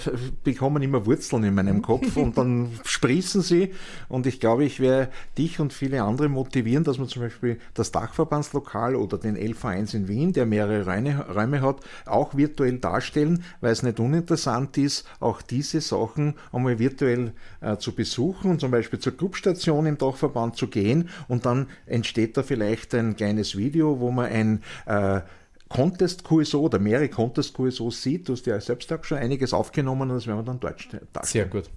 bekommen 0.44 0.84
immer 0.84 1.08
Wurzeln 1.08 1.44
in 1.46 1.56
meinem 1.56 1.82
Kopf 1.82 2.16
und 2.16 2.38
dann 2.38 2.80
sprießen 2.86 3.42
sie 3.42 3.72
und 4.08 4.28
ich 4.28 4.40
glaube, 4.40 4.66
ich 4.66 4.80
werde 4.80 5.12
dich 5.36 5.60
und 5.60 5.74
viele 5.74 6.04
andere 6.04 6.30
motivieren, 6.30 6.84
dass 6.84 7.00
man 7.00 7.08
zum 7.08 7.24
Beispiel 7.24 7.60
das 7.74 7.92
Dachverbandslokal 7.92 8.96
oder 8.96 9.18
den 9.18 9.36
LV1 9.36 9.96
in 9.96 10.11
Wien, 10.12 10.34
der 10.34 10.46
mehrere 10.46 10.86
Räume 10.86 11.62
hat, 11.62 11.77
auch 12.06 12.38
virtuell 12.38 12.77
darstellen, 12.77 13.44
weil 13.60 13.72
es 13.72 13.82
nicht 13.82 14.00
uninteressant 14.00 14.77
ist, 14.77 15.08
auch 15.20 15.41
diese 15.41 15.82
Sachen 15.82 16.36
einmal 16.51 16.77
virtuell 16.77 17.32
äh, 17.62 17.77
zu 17.77 17.94
besuchen 17.94 18.51
und 18.51 18.62
zum 18.62 18.70
Beispiel 18.70 19.00
zur 19.00 19.18
Clubstation 19.18 19.88
im 19.88 19.98
Dachverband 19.98 20.56
zu 20.56 20.68
gehen 20.68 21.10
und 21.27 21.46
dann 21.46 21.68
entsteht 21.88 22.38
da 22.38 22.44
vielleicht 22.44 22.94
ein 22.94 23.15
kleines 23.15 23.58
Video, 23.58 24.00
wo 24.00 24.12
man 24.12 24.25
ein 24.25 24.63
äh, 24.86 25.22
Contest 25.70 26.24
QSO 26.24 26.60
oder 26.60 26.80
mehrere 26.80 27.10
Contest 27.10 27.53
QSO 27.53 27.89
sieht. 27.91 28.27
Du 28.27 28.34
hast 28.34 28.46
ja 28.46 28.60
selbst 28.60 28.91
auch 28.91 29.03
schon 29.03 29.18
einiges 29.18 29.53
aufgenommen 29.53 30.10
und 30.10 30.18
das 30.18 30.27
werden 30.27 30.39
wir 30.39 30.44
dann 30.44 30.60
dort 30.60 30.74
darstellen. 30.74 31.08
Sehr 31.24 31.46
gut. 31.46 31.70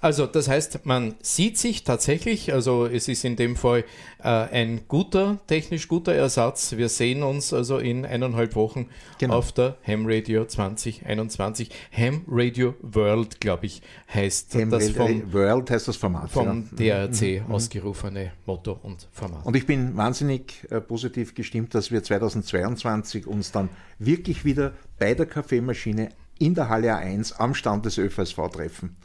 Also 0.00 0.26
das 0.26 0.48
heißt, 0.48 0.84
man 0.84 1.14
sieht 1.20 1.58
sich 1.58 1.84
tatsächlich, 1.84 2.52
also 2.52 2.86
es 2.86 3.08
ist 3.08 3.24
in 3.24 3.36
dem 3.36 3.56
Fall 3.56 3.84
äh, 4.22 4.28
ein 4.28 4.82
guter, 4.88 5.38
technisch 5.46 5.88
guter 5.88 6.12
Ersatz. 6.12 6.76
Wir 6.76 6.88
sehen 6.88 7.22
uns 7.22 7.52
also 7.52 7.78
in 7.78 8.04
eineinhalb 8.04 8.54
Wochen 8.54 8.88
genau. 9.18 9.38
auf 9.38 9.52
der 9.52 9.76
Ham 9.86 10.04
Radio 10.06 10.44
2021. 10.44 11.70
Ham 11.96 12.24
Radio 12.28 12.74
World, 12.82 13.40
glaube 13.40 13.66
ich, 13.66 13.82
heißt 14.12 14.54
Ham 14.54 14.70
das 14.70 14.90
vom, 14.90 15.32
World 15.32 15.70
heißt 15.70 15.88
das 15.88 15.96
Format. 15.96 16.30
Vom 16.30 16.68
ja. 16.78 17.06
DRC 17.06 17.22
mhm. 17.22 17.48
mhm. 17.48 17.54
ausgerufene 17.54 18.32
Motto 18.44 18.78
und 18.82 19.08
Format. 19.12 19.44
Und 19.46 19.56
ich 19.56 19.66
bin 19.66 19.96
wahnsinnig 19.96 20.66
äh, 20.70 20.80
positiv 20.80 21.34
gestimmt, 21.34 21.74
dass 21.74 21.90
wir 21.90 22.02
2022 22.02 23.26
uns 23.26 23.52
dann 23.52 23.68
wirklich 23.98 24.44
wieder 24.44 24.72
bei 24.98 25.14
der 25.14 25.26
Kaffeemaschine 25.26 26.10
in 26.38 26.54
der 26.54 26.68
Halle 26.68 26.94
A1 26.94 27.34
am 27.38 27.54
Stand 27.54 27.86
des 27.86 27.98
ÖVSV 27.98 28.36
treffen. 28.52 28.96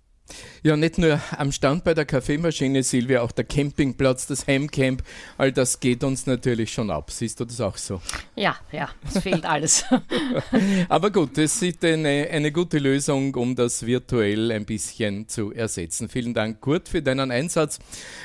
Ja, 0.63 0.77
nicht 0.77 0.97
nur 0.97 1.19
am 1.37 1.51
Stand 1.51 1.83
bei 1.83 1.93
der 1.93 2.05
Kaffeemaschine, 2.05 2.83
Silvia, 2.83 3.21
auch 3.21 3.31
der 3.31 3.45
Campingplatz, 3.45 4.27
das 4.27 4.45
Heimcamp, 4.45 5.03
all 5.37 5.51
das 5.51 5.79
geht 5.79 6.03
uns 6.03 6.27
natürlich 6.27 6.71
schon 6.71 6.91
ab. 6.91 7.09
Siehst 7.11 7.39
du 7.39 7.45
das 7.45 7.59
auch 7.61 7.77
so? 7.77 8.01
Ja, 8.35 8.55
ja, 8.71 8.89
es 9.07 9.23
fehlt 9.23 9.45
alles. 9.45 9.85
Aber 10.89 11.09
gut, 11.09 11.37
es 11.37 11.61
ist 11.61 11.83
eine, 11.83 12.27
eine 12.31 12.51
gute 12.51 12.77
Lösung, 12.77 13.33
um 13.35 13.55
das 13.55 13.85
virtuell 13.85 14.51
ein 14.51 14.65
bisschen 14.65 15.27
zu 15.27 15.51
ersetzen. 15.51 16.09
Vielen 16.09 16.33
Dank, 16.33 16.61
Kurt, 16.61 16.89
für 16.89 17.01
deinen 17.01 17.31
Einsatz. 17.31 17.79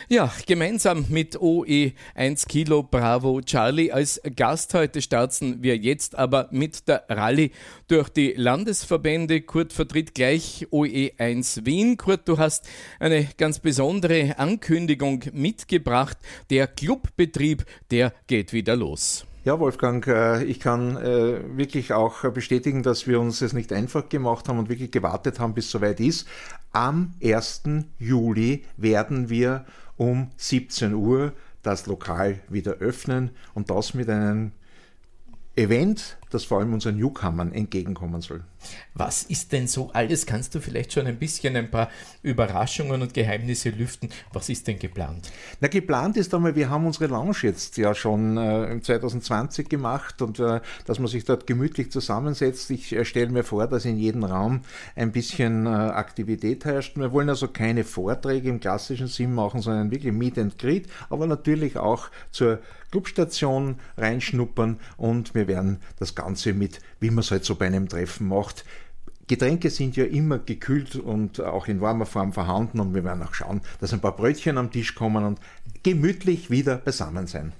Ja, 0.09 0.31
gemeinsam 0.47 1.07
mit 1.09 1.41
OE 1.41 1.93
1 2.15 2.47
Kilo 2.47 2.83
Bravo 2.83 3.41
Charlie 3.41 3.91
als 3.91 4.21
Gast 4.37 4.75
heute 4.75 5.01
starten 5.03 5.63
wir 5.63 5.77
jetzt 5.77 6.17
aber 6.17 6.49
mit 6.51 6.87
der 6.89 7.05
Rallye 7.09 7.51
durch 7.89 8.09
die 8.09 8.35
Landesverbände. 8.37 9.41
Kurt 9.41 9.73
vertritt 9.73 10.15
gleich 10.15 10.67
OE 10.71 11.13
1 11.19 11.65
Kurt, 11.97 12.29
du 12.29 12.39
hast 12.39 12.67
eine 12.99 13.29
ganz 13.37 13.59
besondere 13.59 14.39
Ankündigung 14.39 15.25
mitgebracht. 15.33 16.19
Der 16.51 16.67
Clubbetrieb, 16.67 17.65
der 17.91 18.13
geht 18.27 18.53
wieder 18.53 18.77
los. 18.77 19.27
Ja, 19.45 19.61
Wolfgang, 19.61 20.05
äh, 20.09 20.43
ich 20.43 20.59
kann 20.59 20.97
äh, 20.97 21.57
wirklich 21.57 21.93
auch 21.93 22.29
bestätigen, 22.33 22.83
dass 22.83 23.07
wir 23.07 23.21
uns 23.21 23.43
es 23.43 23.53
nicht 23.53 23.73
einfach 23.73 24.09
gemacht 24.09 24.49
haben 24.49 24.59
und 24.59 24.69
wirklich 24.69 24.91
gewartet 24.91 25.39
haben, 25.39 25.55
bis 25.55 25.67
es 25.67 25.71
soweit 25.71 26.01
ist. 26.01 26.27
Am 26.73 27.15
1. 27.23 27.63
Juli 28.01 28.65
werden 28.77 29.31
wir 29.31 29.65
um 29.97 30.31
17 30.37 30.95
Uhr 30.95 31.33
das 31.63 31.87
Lokal 31.87 32.41
wieder 32.49 32.73
öffnen 32.75 33.31
und 33.55 33.71
das 33.71 33.95
mit 33.95 34.09
einem 34.09 34.53
Event, 35.55 36.19
das 36.31 36.45
vor 36.45 36.59
allem 36.59 36.73
unseren 36.73 36.97
Newcomern 36.97 37.53
entgegenkommen 37.53 38.21
soll. 38.21 38.43
Was 38.95 39.23
ist 39.23 39.53
denn 39.53 39.69
so 39.69 39.91
alles? 39.93 40.27
Kannst 40.27 40.55
du 40.55 40.61
vielleicht 40.61 40.93
schon 40.93 41.07
ein 41.07 41.19
bisschen 41.19 41.57
ein 41.57 41.71
paar 41.71 41.89
Überraschungen 42.23 43.03
und 43.03 43.15
Geheimnisse 43.15 43.71
lüften? 43.71 44.09
Was 44.33 44.49
ist 44.49 44.67
denn 44.67 44.79
geplant? 44.79 45.31
Na, 45.61 45.69
geplant 45.69 46.17
ist 46.17 46.35
einmal, 46.35 46.57
wir 46.57 46.69
haben 46.69 46.87
unsere 46.87 47.07
Lounge 47.07 47.37
jetzt 47.43 47.77
ja 47.77 47.95
schon 47.95 48.37
äh, 48.37 48.81
2020 48.81 49.69
gemacht 49.69 50.21
und 50.23 50.41
äh, 50.41 50.61
dass 50.87 50.99
man 50.99 51.09
sich 51.09 51.25
dort 51.25 51.47
gemütlich 51.47 51.93
zusammensetzt. 51.93 52.71
Ich 52.71 52.93
äh, 52.93 53.05
stelle 53.05 53.31
mir 53.31 53.45
vor, 53.45 53.67
dass 53.67 53.85
in 53.85 53.99
jedem 53.99 54.25
Raum 54.25 54.63
ein 54.95 55.13
bisschen 55.13 55.67
äh, 55.67 55.69
Aktivität 55.69 56.65
herrscht. 56.65 56.97
Wir 56.97 57.13
wollen 57.13 57.29
also 57.29 57.49
keine 57.49 57.85
Vorträge 57.85 58.49
im 58.49 58.61
klassischen 58.61 59.09
Sinn 59.09 59.35
machen, 59.35 59.61
sondern 59.61 59.91
wirklich 59.91 60.13
Meet 60.13 60.39
and 60.39 60.59
Greet, 60.59 60.89
aber 61.11 61.27
natürlich 61.27 61.77
auch 61.77 62.09
zur 62.31 62.61
Clubstation 62.91 63.77
reinschnuppern 63.97 64.79
und 64.97 65.35
wir 65.35 65.49
werden 65.49 65.81
das 65.99 66.15
Ganze 66.17 66.53
mit, 66.53 66.81
wie 66.99 67.11
man 67.11 67.21
es 67.21 67.31
halt 67.31 67.45
so 67.45 67.55
bei 67.55 67.67
einem 67.67 67.89
Treffen 67.89 68.27
macht, 68.27 68.65
Getränke 69.29 69.71
sind 69.71 69.97
ja 69.97 70.05
immer 70.05 70.39
gekühlt 70.39 70.95
und 70.95 71.41
auch 71.41 71.67
in 71.67 71.81
warmer 71.81 72.07
Form 72.07 72.33
vorhanden 72.33 72.79
und 72.79 72.95
wir 72.95 73.03
werden 73.03 73.23
auch 73.25 73.35
schauen, 73.35 73.61
dass 73.81 73.93
ein 73.93 74.01
paar 74.01 74.15
Brötchen 74.15 74.57
am 74.57 74.71
Tisch 74.71 74.95
kommen 74.95 75.25
und 75.25 75.41
gemütlich 75.83 76.49
wieder 76.49 76.77
beisammen 76.77 77.27
sein. 77.27 77.53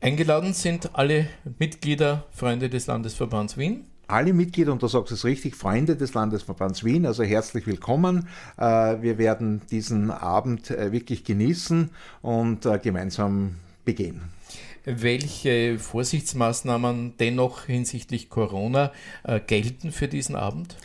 Eingeladen 0.00 0.52
sind 0.52 0.90
alle 0.94 1.28
Mitglieder, 1.58 2.24
Freunde 2.32 2.68
des 2.68 2.88
Landesverbands 2.88 3.56
Wien. 3.56 3.84
Alle 4.08 4.34
Mitglieder, 4.34 4.72
und 4.72 4.82
da 4.82 4.88
sagst 4.88 5.12
du 5.12 5.14
es 5.14 5.24
richtig, 5.24 5.54
Freunde 5.54 5.96
des 5.96 6.12
Landesverbands 6.12 6.84
Wien, 6.84 7.06
also 7.06 7.22
herzlich 7.22 7.66
willkommen. 7.66 8.28
Äh, 8.58 9.00
wir 9.00 9.16
werden 9.16 9.62
diesen 9.70 10.10
Abend 10.10 10.70
äh, 10.70 10.92
wirklich 10.92 11.24
genießen 11.24 11.88
und 12.20 12.66
äh, 12.66 12.78
gemeinsam 12.78 13.54
begehen 13.84 14.33
welche 14.84 15.78
Vorsichtsmaßnahmen 15.78 17.14
dennoch 17.18 17.64
hinsichtlich 17.64 18.28
Corona 18.28 18.92
äh, 19.24 19.40
gelten 19.40 19.92
für 19.92 20.08
diesen 20.08 20.36
Abend? 20.36 20.76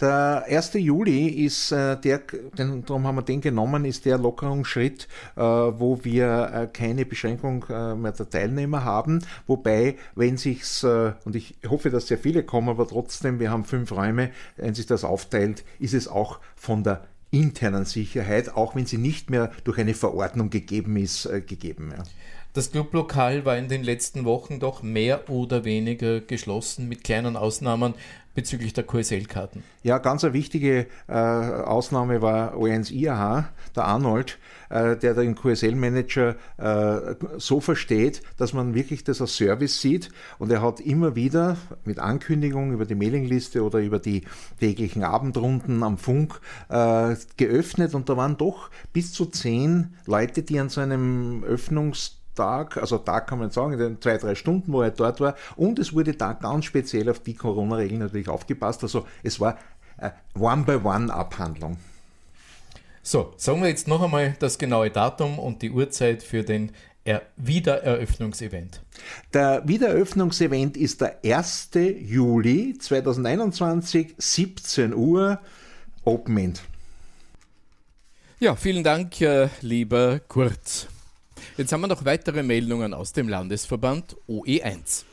Der 0.00 0.44
1. 0.48 0.74
Juli 0.74 1.28
ist 1.28 1.72
äh, 1.72 2.00
der, 2.00 2.18
den, 2.56 2.84
darum 2.84 3.06
haben 3.06 3.16
wir 3.16 3.22
den 3.22 3.40
genommen, 3.40 3.84
ist 3.84 4.04
der 4.04 4.18
Lockerungsschritt, 4.18 5.08
äh, 5.36 5.40
wo 5.40 6.04
wir 6.04 6.50
äh, 6.52 6.66
keine 6.72 7.04
Beschränkung 7.04 7.64
äh, 7.68 7.94
mehr 7.94 8.12
der 8.12 8.30
Teilnehmer 8.30 8.84
haben. 8.84 9.24
Wobei, 9.46 9.96
wenn 10.14 10.36
sich's, 10.36 10.84
äh, 10.84 11.12
und 11.24 11.34
ich 11.34 11.56
hoffe, 11.68 11.90
dass 11.90 12.06
sehr 12.06 12.18
viele 12.18 12.44
kommen, 12.44 12.68
aber 12.68 12.86
trotzdem, 12.86 13.40
wir 13.40 13.50
haben 13.50 13.64
fünf 13.64 13.92
Räume, 13.92 14.30
wenn 14.56 14.74
sich 14.74 14.86
das 14.86 15.04
aufteilt, 15.04 15.64
ist 15.78 15.94
es 15.94 16.06
auch 16.06 16.40
von 16.54 16.84
der 16.84 17.04
internen 17.30 17.84
Sicherheit, 17.84 18.56
auch 18.56 18.74
wenn 18.74 18.86
sie 18.86 18.98
nicht 18.98 19.30
mehr 19.30 19.50
durch 19.64 19.78
eine 19.78 19.94
Verordnung 19.94 20.48
gegeben 20.48 20.96
ist, 20.96 21.28
gegeben. 21.46 21.92
Ja. 21.94 22.04
Das 22.54 22.72
Clublokal 22.72 23.44
war 23.44 23.56
in 23.56 23.68
den 23.68 23.84
letzten 23.84 24.24
Wochen 24.24 24.58
doch 24.58 24.82
mehr 24.82 25.28
oder 25.28 25.64
weniger 25.64 26.20
geschlossen, 26.20 26.88
mit 26.88 27.04
kleinen 27.04 27.36
Ausnahmen 27.36 27.94
bezüglich 28.38 28.72
der 28.72 28.84
QSL-Karten. 28.84 29.64
Ja, 29.82 29.98
ganz 29.98 30.22
eine 30.22 30.32
wichtige 30.32 30.86
äh, 31.08 31.12
Ausnahme 31.12 32.22
war 32.22 32.54
O1 32.54 32.92
IAH, 32.92 33.48
der 33.74 33.84
Arnold, 33.84 34.38
äh, 34.70 34.96
der 34.96 35.14
den 35.14 35.34
QSL-Manager 35.34 36.36
äh, 36.56 37.14
so 37.36 37.60
versteht, 37.60 38.22
dass 38.36 38.52
man 38.52 38.74
wirklich 38.74 39.02
das 39.02 39.20
als 39.20 39.34
Service 39.34 39.80
sieht. 39.80 40.10
Und 40.38 40.52
er 40.52 40.62
hat 40.62 40.78
immer 40.78 41.16
wieder 41.16 41.56
mit 41.84 41.98
Ankündigungen 41.98 42.72
über 42.72 42.86
die 42.86 42.94
Mailingliste 42.94 43.64
oder 43.64 43.80
über 43.80 43.98
die 43.98 44.22
täglichen 44.60 45.02
Abendrunden 45.02 45.82
am 45.82 45.98
Funk 45.98 46.40
äh, 46.68 47.16
geöffnet. 47.36 47.92
Und 47.94 48.08
da 48.08 48.16
waren 48.16 48.36
doch 48.36 48.70
bis 48.92 49.12
zu 49.12 49.26
zehn 49.26 49.94
Leute, 50.06 50.44
die 50.44 50.60
an 50.60 50.68
so 50.68 50.80
einem 50.80 51.42
Öffnungs 51.42 52.17
Tag, 52.38 52.76
also 52.76 52.98
Tag 52.98 53.26
kann 53.26 53.40
man 53.40 53.50
sagen, 53.50 53.72
in 53.72 53.78
den 53.78 54.00
zwei, 54.00 54.16
drei 54.16 54.34
Stunden, 54.36 54.72
wo 54.72 54.82
er 54.82 54.92
dort 54.92 55.20
war. 55.20 55.34
Und 55.56 55.78
es 55.78 55.92
wurde 55.92 56.14
da 56.14 56.32
ganz 56.32 56.64
speziell 56.64 57.10
auf 57.10 57.18
die 57.18 57.34
Corona-Regeln 57.34 58.00
natürlich 58.00 58.28
aufgepasst. 58.28 58.82
Also 58.84 59.06
es 59.24 59.40
war 59.40 59.58
One-by-One-Abhandlung. 60.38 61.76
So, 63.02 63.32
sagen 63.36 63.62
wir 63.62 63.68
jetzt 63.68 63.88
noch 63.88 64.02
einmal 64.02 64.36
das 64.38 64.58
genaue 64.58 64.90
Datum 64.90 65.38
und 65.38 65.62
die 65.62 65.70
Uhrzeit 65.70 66.22
für 66.22 66.42
den 66.42 66.72
er 67.04 67.22
Wiedereröffnungsevent. 67.36 68.82
Der 69.32 69.66
Wiedereröffnungsevent 69.66 70.76
ist 70.76 71.00
der 71.00 71.18
1. 71.24 71.70
Juli 72.00 72.76
2021, 72.78 74.14
17 74.18 74.94
Uhr, 74.94 75.40
Open 76.04 76.36
End. 76.36 76.62
Ja, 78.40 78.54
vielen 78.56 78.84
Dank, 78.84 79.20
äh, 79.22 79.48
lieber 79.62 80.20
Kurt. 80.20 80.88
Jetzt 81.56 81.72
haben 81.72 81.80
wir 81.80 81.88
noch 81.88 82.04
weitere 82.04 82.42
Meldungen 82.42 82.94
aus 82.94 83.12
dem 83.12 83.28
Landesverband 83.28 84.16
OE1. 84.28 85.04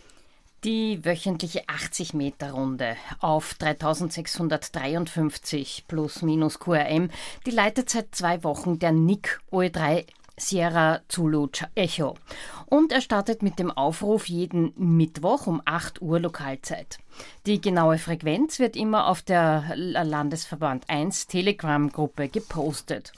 Die 0.64 1.06
wöchentliche 1.06 1.66
80-Meter-Runde 1.66 2.96
auf 3.20 3.54
3653 3.54 5.86
plus 5.88 6.24
minus 6.24 6.60
QRM, 6.60 7.12
die 7.46 7.52
leitet 7.52 7.92
seit 7.92 8.16
zwei 8.16 8.44
Wochen 8.44 8.80
der 8.80 8.92
NIC 8.92 9.40
OE3 9.52 10.06
Sierra 10.38 11.02
Zulu 11.08 11.48
Echo. 11.76 12.16
Und 12.66 12.92
er 12.92 13.02
startet 13.02 13.44
mit 13.44 13.60
dem 13.60 13.72
Aufruf 13.72 14.28
jeden 14.28 14.74
Mittwoch 14.76 15.48
um 15.48 15.62
8 15.66 16.02
Uhr 16.02 16.20
Lokalzeit. 16.20 16.98
Die 17.46 17.62
genaue 17.62 17.98
Frequenz 17.98 18.60
wird 18.60 18.76
immer 18.76 19.08
auf 19.08 19.22
der 19.22 19.64
Landesverband 19.76 20.90
1 20.90 21.28
Telegram-Gruppe 21.28 22.28
gepostet 22.28 23.14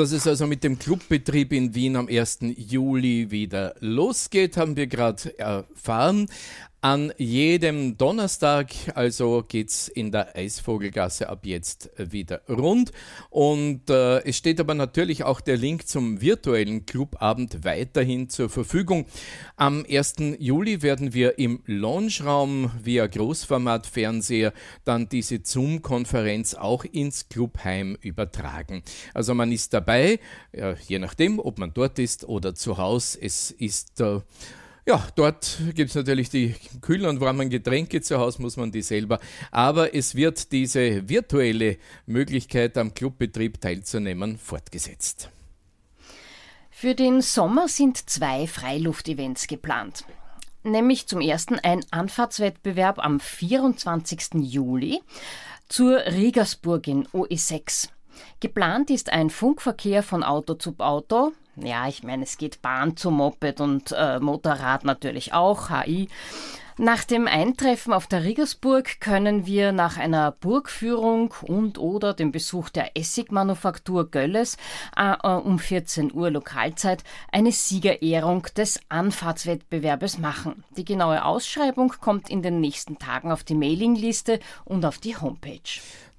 dass 0.00 0.12
es 0.12 0.26
also 0.26 0.46
mit 0.46 0.64
dem 0.64 0.78
Clubbetrieb 0.78 1.52
in 1.52 1.74
Wien 1.74 1.94
am 1.94 2.08
1. 2.08 2.38
Juli 2.56 3.30
wieder 3.30 3.74
losgeht, 3.80 4.56
haben 4.56 4.74
wir 4.74 4.86
gerade 4.86 5.38
erfahren. 5.38 6.26
An 6.82 7.12
jedem 7.18 7.98
Donnerstag 7.98 8.68
also 8.94 9.44
geht's 9.46 9.88
in 9.88 10.12
der 10.12 10.34
Eisvogelgasse 10.34 11.28
ab 11.28 11.44
jetzt 11.44 11.90
wieder 11.98 12.40
rund. 12.48 12.92
Und 13.28 13.90
äh, 13.90 14.20
es 14.20 14.38
steht 14.38 14.58
aber 14.60 14.72
natürlich 14.72 15.22
auch 15.22 15.42
der 15.42 15.58
Link 15.58 15.86
zum 15.86 16.22
virtuellen 16.22 16.86
Clubabend 16.86 17.64
weiterhin 17.64 18.30
zur 18.30 18.48
Verfügung. 18.48 19.04
Am 19.56 19.84
1. 19.86 20.14
Juli 20.38 20.80
werden 20.80 21.12
wir 21.12 21.38
im 21.38 21.62
Launchraum 21.66 22.70
via 22.82 23.06
Großformatfernseher 23.06 24.54
dann 24.86 25.06
diese 25.06 25.40
Zoom-Konferenz 25.42 26.54
auch 26.54 26.84
ins 26.84 27.28
Clubheim 27.28 27.98
übertragen. 28.00 28.82
Also 29.12 29.34
man 29.34 29.52
ist 29.52 29.74
dabei, 29.74 30.18
ja, 30.54 30.74
je 30.88 30.98
nachdem, 30.98 31.40
ob 31.40 31.58
man 31.58 31.74
dort 31.74 31.98
ist 31.98 32.24
oder 32.24 32.54
zu 32.54 32.78
Hause. 32.78 33.18
Es 33.20 33.50
ist 33.50 34.00
äh, 34.00 34.20
Ja, 34.86 35.06
dort 35.14 35.58
gibt 35.74 35.90
es 35.90 35.94
natürlich 35.94 36.30
die 36.30 36.54
kühlen 36.80 37.06
und 37.06 37.20
warmen 37.20 37.50
Getränke 37.50 38.00
zu 38.00 38.18
Hause, 38.18 38.40
muss 38.40 38.56
man 38.56 38.72
die 38.72 38.82
selber. 38.82 39.20
Aber 39.50 39.94
es 39.94 40.14
wird 40.14 40.52
diese 40.52 41.08
virtuelle 41.08 41.76
Möglichkeit 42.06 42.78
am 42.78 42.94
Clubbetrieb 42.94 43.60
teilzunehmen 43.60 44.38
fortgesetzt. 44.38 45.30
Für 46.70 46.94
den 46.94 47.20
Sommer 47.20 47.68
sind 47.68 48.08
zwei 48.08 48.46
Freiluftevents 48.46 49.46
geplant. 49.46 50.04
Nämlich 50.62 51.06
zum 51.06 51.20
ersten 51.20 51.58
ein 51.58 51.84
Anfahrtswettbewerb 51.90 52.98
am 52.98 53.20
24. 53.20 54.34
Juli 54.34 55.00
zur 55.68 55.98
Riegersburg 56.06 56.86
in 56.88 57.06
OE6. 57.08 57.88
Geplant 58.40 58.90
ist 58.90 59.12
ein 59.12 59.30
Funkverkehr 59.30 60.02
von 60.02 60.22
Auto 60.22 60.54
zu 60.54 60.74
Auto. 60.78 61.32
Ja, 61.62 61.88
ich 61.88 62.02
meine, 62.02 62.24
es 62.24 62.38
geht 62.38 62.62
Bahn 62.62 62.96
zu 62.96 63.10
Moped 63.10 63.60
und 63.60 63.92
äh, 63.92 64.18
Motorrad 64.18 64.84
natürlich 64.84 65.34
auch, 65.34 65.68
HI. 65.68 66.08
Nach 66.82 67.04
dem 67.04 67.26
Eintreffen 67.26 67.92
auf 67.92 68.06
der 68.06 68.24
Riggersburg 68.24 69.02
können 69.02 69.44
wir 69.44 69.72
nach 69.72 69.98
einer 69.98 70.32
Burgführung 70.32 71.34
und 71.42 71.76
oder 71.76 72.14
dem 72.14 72.32
Besuch 72.32 72.70
der 72.70 72.96
Essigmanufaktur 72.96 74.10
Gölles 74.10 74.56
äh, 74.96 75.12
äh 75.22 75.28
um 75.28 75.58
14 75.58 76.14
Uhr 76.14 76.30
Lokalzeit 76.30 77.04
eine 77.30 77.52
Siegerehrung 77.52 78.46
des 78.56 78.80
Anfahrtswettbewerbes 78.88 80.16
machen. 80.16 80.64
Die 80.78 80.86
genaue 80.86 81.22
Ausschreibung 81.26 81.92
kommt 82.00 82.30
in 82.30 82.40
den 82.40 82.60
nächsten 82.60 82.98
Tagen 82.98 83.30
auf 83.30 83.44
die 83.44 83.56
Mailingliste 83.56 84.40
und 84.64 84.86
auf 84.86 84.96
die 84.96 85.18
Homepage. 85.18 85.60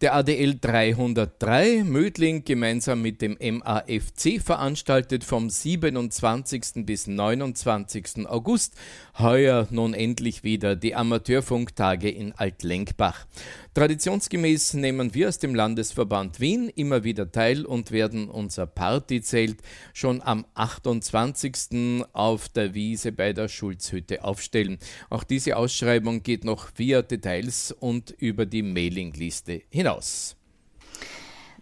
Der 0.02 0.16
ADL 0.16 0.58
303 0.60 1.84
Mödling 1.84 2.44
gemeinsam 2.44 3.04
mit 3.04 3.22
dem 3.22 3.38
MAFC 3.40 4.42
veranstaltet 4.44 5.24
vom 5.24 5.48
27. 5.48 6.88
bis 6.88 7.06
29. 7.06 8.26
August 8.26 8.74
heuer 9.20 9.68
nun 9.70 9.94
endlich 9.94 10.44
wieder 10.44 10.76
die 10.76 10.96
Amateurfunktage 10.96 12.10
in 12.10 12.34
Altlenkbach. 12.34 13.28
Traditionsgemäß 13.74 14.74
nehmen 14.74 15.14
wir 15.14 15.30
aus 15.30 15.40
dem 15.40 15.56
Landesverband 15.56 16.42
Wien 16.42 16.68
immer 16.76 17.06
wieder 17.06 17.32
teil 17.32 17.66
und 17.66 17.92
werden 17.92 18.30
unser 18.30 18.68
Partyzelt 18.68 19.62
schon 19.94 20.22
am 20.22 20.46
28. 20.56 22.04
auf 22.12 22.50
der 22.50 22.74
Wiese 22.74 23.14
bei 23.14 23.32
der 23.32 23.48
Schulzhütte 23.48 24.26
aufstellen. 24.26 24.78
Auch 25.10 25.24
diese 25.24 25.56
Ausschreibung 25.56 26.22
geht 26.22 26.44
noch 26.44 26.68
via 26.76 27.02
Details 27.02 27.72
und 27.72 28.12
über 28.12 28.46
die 28.46 28.62
Mailingliste 28.62 29.62
hinaus. 29.70 30.36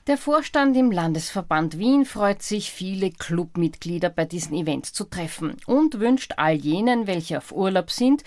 Der 0.08 0.18
Vorstand 0.18 0.76
im 0.76 0.92
Landesverband 0.92 1.78
Wien 1.78 2.06
freut 2.06 2.42
sich, 2.42 2.72
viele 2.72 3.12
Clubmitglieder 3.12 4.10
bei 4.10 4.26
diesen 4.26 4.56
Events 4.56 4.94
zu 4.94 5.04
treffen 5.04 5.58
und 5.68 6.00
wünscht 6.00 6.34
all 6.38 6.56
jenen, 6.56 7.06
welche 7.06 7.38
auf 7.38 7.52
Urlaub 7.52 7.92
sind, 7.92 8.24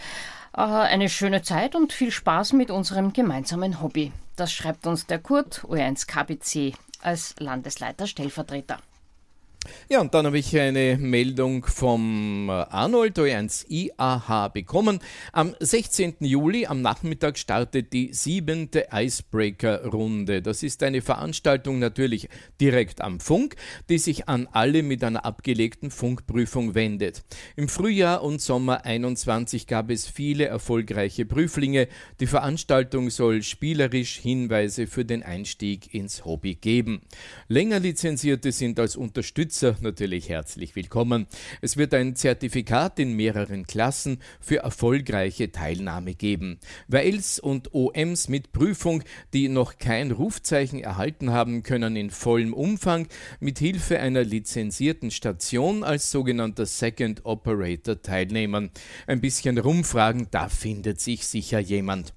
eine 0.52 1.08
schöne 1.08 1.42
Zeit 1.42 1.74
und 1.74 1.92
viel 1.92 2.10
Spaß 2.10 2.52
mit 2.52 2.70
unserem 2.70 3.12
gemeinsamen 3.12 3.80
Hobby. 3.80 4.12
Das 4.36 4.52
schreibt 4.52 4.86
uns 4.86 5.06
der 5.06 5.18
Kurt 5.18 5.64
O1 5.64 6.06
KBC 6.06 6.74
als 7.00 7.34
Landesleiter 7.38 8.06
Stellvertreter. 8.06 8.78
Ja, 9.88 10.00
und 10.00 10.14
dann 10.14 10.26
habe 10.26 10.38
ich 10.38 10.58
eine 10.58 10.96
Meldung 10.98 11.66
vom 11.66 12.48
äh, 12.48 12.52
Arnold 12.52 13.18
O1 13.18 13.66
IAH 13.68 14.48
bekommen. 14.48 15.00
Am 15.32 15.54
16. 15.60 16.16
Juli 16.20 16.66
am 16.66 16.82
Nachmittag 16.82 17.38
startet 17.38 17.92
die 17.92 18.12
siebente 18.12 18.88
Icebreaker-Runde. 18.92 20.42
Das 20.42 20.62
ist 20.62 20.82
eine 20.82 21.02
Veranstaltung 21.02 21.78
natürlich 21.78 22.28
direkt 22.60 23.02
am 23.02 23.20
Funk, 23.20 23.56
die 23.88 23.98
sich 23.98 24.28
an 24.28 24.48
alle 24.50 24.82
mit 24.82 25.04
einer 25.04 25.24
abgelegten 25.24 25.90
Funkprüfung 25.90 26.74
wendet. 26.74 27.22
Im 27.56 27.68
Frühjahr 27.68 28.22
und 28.22 28.40
Sommer 28.40 28.84
21 28.84 29.66
gab 29.66 29.90
es 29.90 30.08
viele 30.08 30.46
erfolgreiche 30.46 31.26
Prüflinge. 31.26 31.88
Die 32.18 32.26
Veranstaltung 32.26 33.10
soll 33.10 33.42
spielerisch 33.42 34.16
Hinweise 34.18 34.86
für 34.86 35.04
den 35.04 35.22
Einstieg 35.22 35.92
ins 35.94 36.24
Hobby 36.24 36.54
geben. 36.54 37.02
Länger 37.48 37.78
Lizenzierte 37.78 38.52
sind 38.52 38.80
als 38.80 38.96
Unterstützer 38.96 39.51
Unterstützer 39.52 39.76
natürlich 39.82 40.30
herzlich 40.30 40.74
willkommen. 40.76 41.26
Es 41.60 41.76
wird 41.76 41.92
ein 41.92 42.16
Zertifikat 42.16 42.98
in 42.98 43.12
mehreren 43.12 43.66
Klassen 43.66 44.18
für 44.40 44.60
erfolgreiche 44.60 45.52
Teilnahme 45.52 46.14
geben. 46.14 46.58
Wer 46.88 47.04
und 47.42 47.74
OMs 47.74 48.30
mit 48.30 48.52
Prüfung, 48.52 49.04
die 49.34 49.50
noch 49.50 49.76
kein 49.76 50.10
Rufzeichen 50.10 50.80
erhalten 50.80 51.32
haben, 51.32 51.62
können 51.62 51.96
in 51.96 52.08
vollem 52.08 52.54
Umfang 52.54 53.08
mit 53.40 53.58
Hilfe 53.58 53.98
einer 53.98 54.24
lizenzierten 54.24 55.10
Station 55.10 55.84
als 55.84 56.10
sogenannter 56.10 56.64
Second 56.64 57.26
Operator 57.26 58.00
teilnehmen. 58.00 58.70
Ein 59.06 59.20
bisschen 59.20 59.58
rumfragen, 59.58 60.28
da 60.30 60.48
findet 60.48 60.98
sich 60.98 61.26
sicher 61.26 61.58
jemand. 61.58 62.14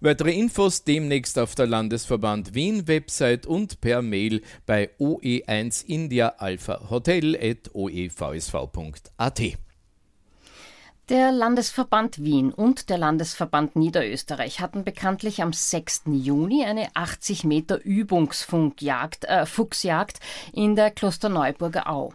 Weitere 0.00 0.32
Infos 0.32 0.84
demnächst 0.84 1.38
auf 1.38 1.54
der 1.54 1.66
Landesverband 1.66 2.54
Wien 2.54 2.88
Website 2.88 3.46
und 3.46 3.80
per 3.80 4.02
Mail 4.02 4.42
bei 4.66 4.90
OE1 4.98 5.84
India 5.86 6.34
Alpha 6.38 6.90
Hotel 6.90 7.36
at 7.36 7.74
oevsv.at. 7.74 9.40
Der 11.10 11.32
Landesverband 11.32 12.22
Wien 12.22 12.52
und 12.52 12.88
der 12.88 12.96
Landesverband 12.96 13.74
Niederösterreich 13.74 14.60
hatten 14.60 14.84
bekanntlich 14.84 15.42
am 15.42 15.52
6. 15.52 16.02
Juni 16.06 16.64
eine 16.64 16.88
80 16.94 17.42
Meter 17.42 17.82
Übungsfuchsjagd 17.82 19.24
äh, 19.24 19.44
in 20.52 20.76
der 20.76 20.92
Klosterneuburger 20.92 21.90
Au. 21.90 22.12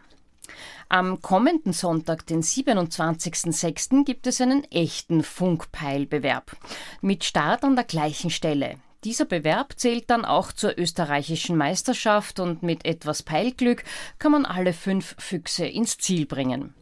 Am 0.87 1.21
kommenden 1.21 1.73
Sonntag, 1.73 2.27
den 2.27 2.43
27.06., 2.43 4.05
gibt 4.05 4.27
es 4.27 4.39
einen 4.39 4.63
echten 4.65 5.23
Funkpeilbewerb 5.23 6.55
mit 7.01 7.23
Start 7.23 7.63
an 7.63 7.75
der 7.75 7.85
gleichen 7.85 8.29
Stelle. 8.29 8.77
Dieser 9.03 9.25
Bewerb 9.25 9.73
zählt 9.77 10.09
dann 10.09 10.25
auch 10.25 10.51
zur 10.51 10.77
österreichischen 10.77 11.57
Meisterschaft 11.57 12.39
und 12.39 12.63
mit 12.63 12.85
etwas 12.85 13.23
Peilglück 13.23 13.83
kann 14.19 14.31
man 14.31 14.45
alle 14.45 14.73
fünf 14.73 15.15
Füchse 15.19 15.65
ins 15.65 15.97
Ziel 15.97 16.25
bringen. 16.25 16.73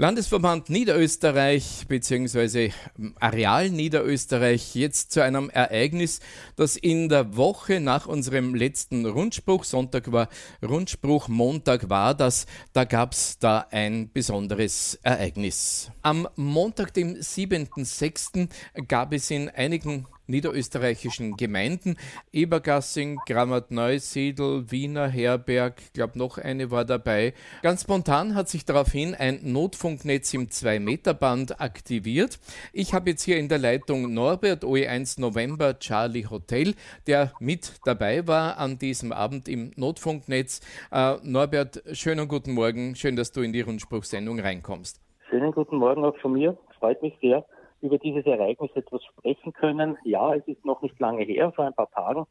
Landesverband 0.00 0.70
Niederösterreich 0.70 1.88
bzw. 1.88 2.70
Areal 3.18 3.68
Niederösterreich 3.70 4.76
jetzt 4.76 5.10
zu 5.10 5.24
einem 5.24 5.50
Ereignis, 5.50 6.20
das 6.54 6.76
in 6.76 7.08
der 7.08 7.36
Woche 7.36 7.80
nach 7.80 8.06
unserem 8.06 8.54
letzten 8.54 9.06
Rundspruch, 9.06 9.64
Sonntag 9.64 10.12
war 10.12 10.28
Rundspruch, 10.62 11.26
Montag 11.26 11.90
war 11.90 12.14
das, 12.14 12.46
da 12.72 12.84
gab 12.84 13.12
es 13.12 13.40
da 13.40 13.66
ein 13.72 14.12
besonderes 14.12 15.00
Ereignis. 15.02 15.90
Am 16.02 16.28
Montag, 16.36 16.94
dem 16.94 17.16
7.6., 17.16 18.48
gab 18.86 19.12
es 19.12 19.32
in 19.32 19.48
einigen 19.48 20.06
niederösterreichischen 20.28 21.36
Gemeinden. 21.36 21.96
Ebergassing, 22.32 23.18
Grammat-Neusiedl, 23.26 24.70
Wiener 24.70 25.08
Herberg, 25.08 25.74
glaube 25.94 26.18
noch 26.18 26.38
eine 26.38 26.70
war 26.70 26.84
dabei. 26.84 27.34
Ganz 27.62 27.82
spontan 27.82 28.34
hat 28.34 28.48
sich 28.48 28.64
daraufhin 28.64 29.14
ein 29.14 29.40
Notfunknetz 29.42 30.32
im 30.34 30.48
2-Meter-Band 30.48 31.60
aktiviert. 31.60 32.38
Ich 32.72 32.94
habe 32.94 33.10
jetzt 33.10 33.22
hier 33.22 33.38
in 33.38 33.48
der 33.48 33.58
Leitung 33.58 34.12
Norbert, 34.12 34.64
OE1 34.64 35.20
November 35.20 35.78
Charlie 35.78 36.26
Hotel, 36.26 36.74
der 37.06 37.32
mit 37.40 37.72
dabei 37.84 38.26
war 38.26 38.58
an 38.58 38.78
diesem 38.78 39.12
Abend 39.12 39.48
im 39.48 39.72
Notfunknetz. 39.76 40.60
Äh, 40.92 41.16
Norbert, 41.22 41.82
schönen 41.92 42.28
guten 42.28 42.52
Morgen. 42.52 42.94
Schön, 42.94 43.16
dass 43.16 43.32
du 43.32 43.40
in 43.40 43.52
die 43.52 43.62
Rundspruchsendung 43.62 44.40
reinkommst. 44.40 45.00
Schönen 45.30 45.52
guten 45.52 45.76
Morgen 45.76 46.04
auch 46.04 46.16
von 46.18 46.32
mir. 46.32 46.56
Freut 46.78 47.02
mich 47.02 47.14
sehr, 47.20 47.44
über 47.80 47.98
dieses 47.98 48.26
Ereignis 48.26 48.70
etwas 48.74 49.04
sprechen 49.04 49.52
können. 49.52 49.96
Ja, 50.04 50.34
es 50.34 50.46
ist 50.48 50.64
noch 50.64 50.82
nicht 50.82 50.98
lange 50.98 51.24
her, 51.24 51.52
vor 51.52 51.64
ein 51.64 51.74
paar 51.74 51.90
Tagen 51.90 52.26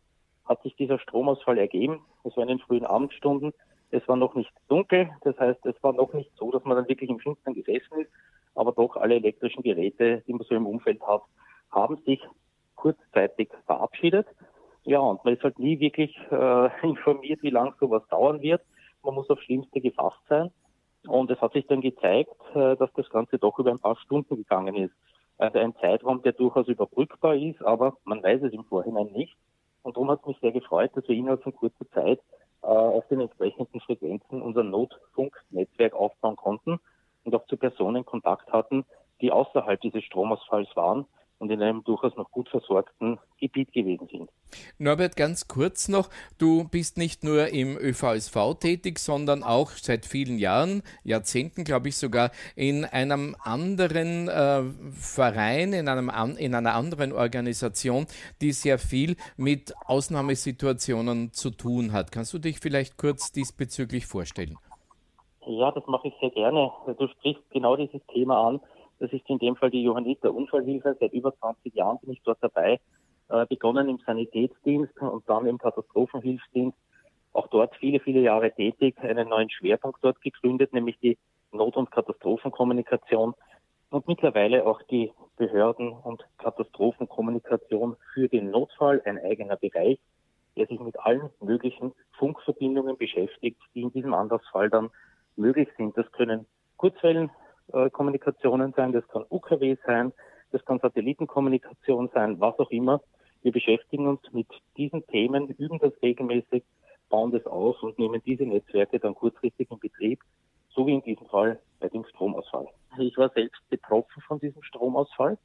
hat 0.48 0.62
sich 0.64 0.76
dieser 0.76 1.00
Stromausfall 1.00 1.58
ergeben. 1.58 2.02
Es 2.24 2.36
war 2.36 2.44
in 2.44 2.50
den 2.50 2.60
frühen 2.60 2.86
Abendstunden. 2.86 3.54
Es 3.92 4.08
war 4.08 4.18
noch 4.18 4.36
nicht 4.36 4.52
dunkel, 4.68 5.10
das 5.22 5.38
heißt, 5.40 5.66
es 5.66 5.82
war 5.82 5.94
noch 5.94 6.14
nicht 6.14 6.32
so, 6.36 6.52
dass 6.52 6.64
man 6.66 6.76
dann 6.76 6.90
wirklich 6.90 7.10
im 7.10 7.20
Finstern 7.20 7.54
gesessen 7.54 8.02
ist, 8.02 8.12
aber 8.54 8.74
doch 8.74 8.98
alle 8.98 9.16
elektrischen 9.16 9.64
Geräte, 9.64 10.24
die 10.28 10.34
man 10.34 10.44
so 10.44 10.56
im 10.56 10.68
Umfeld 10.68 11.02
hat, 11.08 11.22
haben 11.72 11.96
sich 12.06 12.22
kurzzeitig 12.76 13.50
verabschiedet. 13.66 14.28
Ja, 14.84 15.00
und 15.00 15.24
man 15.24 15.36
ist 15.36 15.44
halt 15.44 15.58
nie 15.58 15.80
wirklich 15.80 16.18
äh, 16.32 16.70
informiert, 16.86 17.42
wie 17.44 17.50
lange 17.50 17.74
sowas 17.80 18.04
dauern 18.10 18.42
wird. 18.42 18.62
Man 19.04 19.16
muss 19.16 19.30
aufs 19.30 19.44
Schlimmste 19.44 19.80
gefasst 19.80 20.22
sein. 20.28 20.52
Und 21.08 21.32
es 21.32 21.40
hat 21.40 21.54
sich 21.54 21.66
dann 21.68 21.80
gezeigt, 21.80 22.36
äh, 22.56 22.76
dass 22.76 22.92
das 22.94 23.10
Ganze 23.10 23.38
doch 23.38 23.58
über 23.60 23.72
ein 23.72 23.80
paar 23.80 23.98
Stunden 23.98 24.36
gegangen 24.36 24.76
ist. 24.76 24.94
Also 25.38 25.60
ein 25.60 25.76
Zeitraum, 25.76 26.22
der 26.24 26.34
durchaus 26.34 26.68
überbrückbar 26.68 27.36
ist, 27.36 27.62
aber 27.62 27.98
man 28.04 28.24
weiß 28.24 28.42
es 28.44 28.54
im 28.54 28.64
Vorhinein 28.66 29.12
nicht. 29.12 29.36
Und 29.84 29.96
darum 29.96 30.10
hat 30.10 30.22
es 30.22 30.28
mich 30.28 30.40
sehr 30.40 30.52
gefreut, 30.52 30.92
dass 30.96 31.08
wir 31.08 31.16
innerhalb 31.16 31.44
von 31.44 31.56
kurzer 31.56 31.90
Zeit 31.92 32.20
äh, 32.64 32.68
auf 32.68 33.08
den 33.08 33.22
entsprechenden 33.22 33.80
Frequenzen 33.80 34.42
unser 34.42 34.64
Notfunknetzwerk 34.64 35.94
aufbauen 35.94 36.36
konnten 36.36 36.80
und 37.24 37.36
auch 37.36 37.46
zu 37.46 37.58
Personen 37.58 38.04
Kontakt 38.04 38.52
hatten, 38.52 38.86
die 39.22 39.32
außerhalb 39.32 39.80
dieses 39.82 40.04
Stromausfalls 40.04 40.76
waren 40.76 41.06
und 41.40 41.52
in 41.52 41.62
einem 41.62 41.84
durchaus 41.84 42.16
noch 42.16 42.32
gut 42.32 42.50
versorgten 42.50 43.20
Gebiet 43.40 43.72
gewesen 43.72 44.08
sind. 44.12 44.30
Norbert, 44.80 45.16
ganz 45.16 45.48
kurz 45.48 45.88
noch, 45.88 46.10
du 46.38 46.68
bist 46.68 46.98
nicht 46.98 47.24
nur 47.24 47.48
im 47.50 47.78
ÖVSV 47.78 48.56
tätig, 48.60 49.00
sondern 49.00 49.44
auch 49.44 49.72
seit 49.72 50.06
vielen 50.06 50.40
Jahren, 50.40 50.82
Jahrzehnten 51.04 51.64
glaube 51.64 51.90
ich 51.90 51.98
sogar, 51.98 52.32
in 52.56 52.86
einem 52.86 53.36
anderen 53.44 54.28
äh, 54.28 54.64
Verein, 54.92 55.74
in, 55.74 55.88
einem, 55.88 56.10
in 56.38 56.56
einer 56.56 56.74
anderen 56.74 57.14
Organisation, 57.14 58.08
die 58.42 58.52
sehr 58.52 58.80
viel 58.80 59.16
mit 59.36 59.74
Ausnahmesituationen 59.86 61.34
zu 61.34 61.52
tun 61.52 61.92
hat. 61.92 62.12
Kannst 62.12 62.34
du 62.34 62.40
dich 62.40 62.60
vielleicht 62.60 62.98
kurz 62.98 63.32
diesbezüglich 63.32 64.06
vorstellen? 64.06 64.58
Ja, 65.46 65.72
das 65.72 65.86
mache 65.88 66.10
ich 66.10 66.14
sehr 66.20 66.32
gerne. 66.32 66.72
Du 66.98 67.08
sprichst 67.08 67.44
genau 67.52 67.78
dieses 67.78 68.06
Thema 68.08 68.48
an 68.48 68.60
das 69.00 69.12
ist 69.14 69.30
in 69.30 69.40
dem 69.40 69.56
Fall 69.56 69.70
die 69.70 69.84
Johanniter 69.84 70.34
Unfallhilfe. 70.34 70.96
Seit 71.00 71.14
über 71.14 71.36
20 71.36 71.74
Jahren 71.76 72.00
bin 72.00 72.12
ich 72.12 72.22
dort 72.24 72.40
dabei, 72.42 72.80
äh, 73.30 73.46
begonnen 73.46 73.90
im 73.90 74.00
Sanitätsdienst 74.06 75.00
und 75.02 75.28
dann 75.30 75.46
im 75.46 75.58
Katastrophenhilfsdienst. 75.58 76.78
Auch 77.34 77.48
dort 77.48 77.76
viele, 77.76 78.00
viele 78.00 78.22
Jahre 78.22 78.52
tätig, 78.52 78.98
einen 79.00 79.30
neuen 79.30 79.50
Schwerpunkt 79.50 80.00
dort 80.02 80.22
gegründet, 80.22 80.74
nämlich 80.74 80.98
die 81.00 81.18
Not- 81.52 81.78
und 81.78 81.92
Katastrophenkommunikation 81.92 83.34
und 83.90 84.08
mittlerweile 84.08 84.66
auch 84.66 84.82
die 84.84 85.12
Behörden- 85.38 85.94
und 85.94 86.26
Katastrophenkommunikation 86.40 87.96
für 88.14 88.28
den 88.28 88.52
Notfall, 88.52 89.02
ein 89.06 89.18
eigener 89.18 89.56
Bereich, 89.56 90.00
der 90.58 90.68
sich 90.68 90.80
mit 90.80 91.00
allen 91.00 91.30
möglichen 91.40 91.94
Funkverbindungen 92.18 92.98
beschäftigt, 92.98 93.62
die 93.74 93.84
in 93.84 93.94
diesem 93.94 94.14
Anlassfall 94.14 94.70
dann 94.70 94.90
möglich 95.36 95.70
sind. 95.78 95.96
Das 95.98 96.12
können 96.12 96.48
Kurzwellen, 96.78 97.30
Kommunikationen 97.92 98.74
sein, 98.74 98.94
das 98.94 99.08
kann 99.10 99.26
UKW 99.30 99.78
sein, 99.86 100.14
das 100.52 100.64
kann 100.66 100.80
Satellitenkommunikation 100.80 102.10
sein, 102.14 102.40
was 102.40 102.58
auch 102.60 102.72
immer. 102.72 103.02
Wir 103.42 103.52
beschäftigen 103.52 104.08
uns 104.08 104.22
mit 104.32 104.48
diesen 104.78 105.06
Themen, 105.08 105.48
üben 105.50 105.80
das 105.80 105.94
regelmäßig, 106.02 106.64
bauen 107.10 107.32
das 107.32 107.46
aus 107.46 107.82
und 107.84 108.00
nehmen 108.00 108.22
diese 108.26 108.46
Netzwerke 108.46 109.00
dann 109.00 109.16
kurzfristig 109.16 109.70
in 109.70 109.80
Betrieb, 109.80 110.20
so 110.70 110.88
wie 110.88 110.94
in 110.94 111.02
diesem 111.02 111.28
Fall 111.28 111.60
bei 111.80 111.90
dem 111.90 112.06
Stromausfall. 112.06 112.68
Ich 112.98 113.18
war 113.18 113.30
selbst 113.30 113.62
betroffen 113.70 114.22
von 114.24 114.40
diesem 114.40 114.64
Stromausfall. 114.64 115.38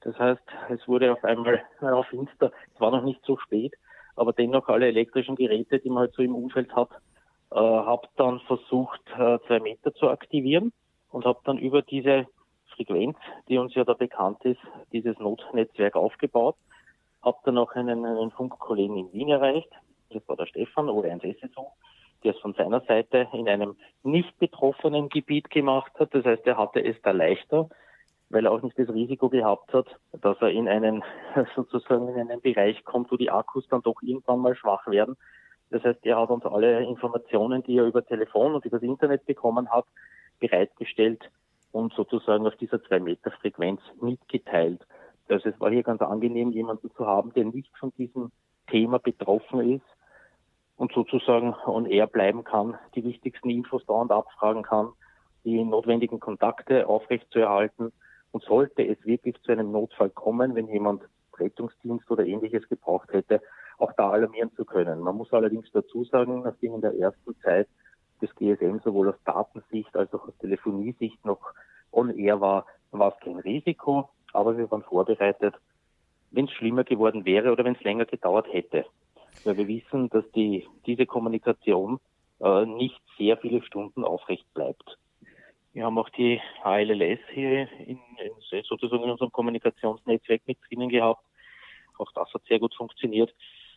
Das 0.00 0.18
heißt, 0.18 0.42
es 0.70 0.86
wurde 0.86 1.12
auf 1.12 1.24
einmal 1.24 1.62
auf 1.80 2.06
Finster, 2.06 2.52
es 2.74 2.80
war 2.80 2.90
noch 2.90 3.04
nicht 3.04 3.20
so 3.24 3.36
spät, 3.38 3.74
aber 4.16 4.32
dennoch 4.32 4.68
alle 4.68 4.86
elektrischen 4.86 5.36
Geräte, 5.36 5.78
die 5.78 5.88
man 5.88 6.00
halt 6.00 6.14
so 6.14 6.22
im 6.22 6.34
Umfeld 6.34 6.74
hat, 6.74 6.90
äh, 7.50 7.56
habe 7.56 8.08
dann 8.16 8.40
versucht, 8.40 9.00
äh, 9.18 9.38
zwei 9.46 9.60
Meter 9.60 9.92
zu 9.94 10.08
aktivieren 10.08 10.72
und 11.10 11.24
habe 11.24 11.40
dann 11.44 11.58
über 11.58 11.82
diese 11.82 12.26
Frequenz, 12.74 13.16
die 13.48 13.58
uns 13.58 13.74
ja 13.74 13.84
da 13.84 13.94
bekannt 13.94 14.44
ist, 14.44 14.60
dieses 14.92 15.18
Notnetzwerk 15.18 15.96
aufgebaut. 15.96 16.56
Habe 17.22 17.38
dann 17.44 17.58
auch 17.58 17.72
einen, 17.72 18.04
einen 18.04 18.30
Funkkollegen 18.30 18.96
in 18.96 19.12
Wien 19.12 19.28
erreicht, 19.30 19.70
das 20.10 20.26
war 20.28 20.36
der 20.36 20.46
Stefan 20.46 20.88
oder 20.88 21.10
ein 21.10 21.20
SSO, 21.20 21.72
der 22.24 22.34
es 22.34 22.40
von 22.40 22.54
seiner 22.54 22.80
Seite 22.80 23.28
in 23.32 23.48
einem 23.48 23.76
nicht 24.02 24.38
betroffenen 24.38 25.08
Gebiet 25.08 25.50
gemacht 25.50 25.92
hat. 25.98 26.14
Das 26.14 26.24
heißt, 26.24 26.46
er 26.46 26.56
hatte 26.56 26.82
es 26.82 26.96
da 27.02 27.10
leichter, 27.10 27.68
weil 28.30 28.46
er 28.46 28.52
auch 28.52 28.62
nicht 28.62 28.78
das 28.78 28.88
Risiko 28.88 29.28
gehabt 29.28 29.72
hat, 29.72 29.86
dass 30.12 30.40
er 30.40 30.50
in 30.50 30.68
einen, 30.68 31.02
sozusagen 31.56 32.08
in 32.08 32.18
einen 32.18 32.40
Bereich 32.40 32.84
kommt, 32.84 33.10
wo 33.10 33.16
die 33.16 33.30
Akkus 33.30 33.66
dann 33.68 33.82
doch 33.82 34.00
irgendwann 34.02 34.40
mal 34.40 34.56
schwach 34.56 34.86
werden. 34.86 35.16
Das 35.70 35.82
heißt, 35.82 36.04
er 36.04 36.18
hat 36.18 36.30
uns 36.30 36.46
alle 36.46 36.82
Informationen, 36.84 37.62
die 37.62 37.76
er 37.76 37.84
über 37.84 38.04
Telefon 38.04 38.54
und 38.54 38.64
über 38.64 38.78
das 38.78 38.88
Internet 38.88 39.26
bekommen 39.26 39.70
hat, 39.70 39.84
bereitgestellt 40.38 41.30
und 41.72 41.92
sozusagen 41.94 42.46
auf 42.46 42.56
dieser 42.56 42.82
zwei 42.84 43.00
Meter 43.00 43.30
Frequenz 43.30 43.80
mitgeteilt. 44.00 44.86
Also 45.28 45.50
es 45.50 45.60
war 45.60 45.70
hier 45.70 45.82
ganz 45.82 46.00
angenehm, 46.00 46.50
jemanden 46.50 46.90
zu 46.92 47.06
haben, 47.06 47.32
der 47.34 47.44
nicht 47.44 47.76
von 47.78 47.92
diesem 47.98 48.30
Thema 48.68 48.98
betroffen 48.98 49.74
ist 49.74 49.84
und 50.76 50.92
sozusagen 50.92 51.54
on 51.66 51.86
air 51.86 52.06
bleiben 52.06 52.44
kann, 52.44 52.78
die 52.94 53.04
wichtigsten 53.04 53.50
Infos 53.50 53.84
dauernd 53.86 54.10
abfragen 54.10 54.62
kann, 54.62 54.92
die 55.44 55.62
notwendigen 55.62 56.20
Kontakte 56.20 56.86
aufrechtzuerhalten. 56.86 57.92
Und 58.30 58.44
sollte 58.44 58.86
es 58.86 59.02
wirklich 59.06 59.40
zu 59.40 59.52
einem 59.52 59.72
Notfall 59.72 60.10
kommen, 60.10 60.54
wenn 60.54 60.68
jemand 60.68 61.02
Rettungsdienst 61.38 62.10
oder 62.10 62.26
ähnliches 62.26 62.68
gebraucht 62.68 63.10
hätte, 63.12 63.40
auch 63.78 63.92
da 63.96 64.10
alarmieren 64.10 64.52
zu 64.54 64.64
können. 64.64 65.00
Man 65.00 65.16
muss 65.16 65.32
allerdings 65.32 65.70
dazu 65.72 66.04
sagen, 66.04 66.42
nachdem 66.42 66.74
in 66.74 66.80
der 66.80 66.94
ersten 66.98 67.34
Zeit 67.40 67.68
das 68.18 68.34
GSM 68.36 68.78
sowohl 68.84 69.10
aus 69.10 69.22
Datensicht 69.24 69.94
als 69.96 70.12
auch 70.14 70.26
aus 70.26 70.36
Telefoniesicht 70.38 71.24
noch 71.24 71.40
on 71.92 72.10
air 72.16 72.40
war, 72.40 72.66
war 72.90 73.14
es 73.14 73.24
kein 73.24 73.38
Risiko, 73.38 74.08
aber 74.32 74.56
wir 74.56 74.70
waren 74.70 74.82
vorbereitet, 74.82 75.54
wenn 76.30 76.46
es 76.46 76.52
schlimmer 76.52 76.84
geworden 76.84 77.24
wäre 77.24 77.52
oder 77.52 77.64
wenn 77.64 77.74
es 77.74 77.82
länger 77.82 78.04
gedauert 78.04 78.46
hätte. 78.52 78.84
Weil 79.44 79.56
wir 79.56 79.68
wissen, 79.68 80.08
dass 80.10 80.24
die, 80.32 80.66
diese 80.86 81.06
Kommunikation 81.06 82.00
äh, 82.40 82.66
nicht 82.66 83.00
sehr 83.16 83.36
viele 83.36 83.62
Stunden 83.62 84.04
aufrecht 84.04 84.46
bleibt. 84.54 84.98
Wir 85.72 85.84
haben 85.84 85.98
auch 85.98 86.08
die 86.10 86.40
ALLS 86.62 87.20
hier 87.32 87.68
in, 87.78 87.98
in, 88.18 88.62
sozusagen 88.64 89.04
in 89.04 89.10
unserem 89.10 89.32
Kommunikationsnetzwerk 89.32 90.42
mit 90.46 90.58
drinnen 90.68 90.88
gehabt. 90.88 91.22
Auch 91.98 92.10
das 92.12 92.32
hat 92.32 92.42
sehr 92.48 92.58
gut 92.58 92.74
funktioniert. 92.74 93.34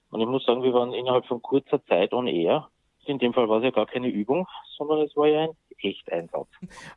Und 0.10 0.22
ich 0.22 0.28
muss 0.28 0.46
sagen, 0.46 0.64
wir 0.64 0.74
waren 0.74 0.94
innerhalb 0.94 1.26
von 1.26 1.42
kurzer 1.42 1.84
Zeit 1.86 2.14
on 2.14 2.28
air 2.28 2.70
in 3.06 3.20
dem 3.20 3.34
Fall 3.34 3.50
war 3.50 3.58
es 3.58 3.64
ja 3.64 3.72
gar 3.72 3.86
keine 3.86 4.10
Übung, 4.10 4.48
sondern 4.78 5.02
es 5.02 5.16
war 5.16 5.28
ja 5.28 5.44
ein 5.44 5.56
Echteinsatz. 5.84 6.48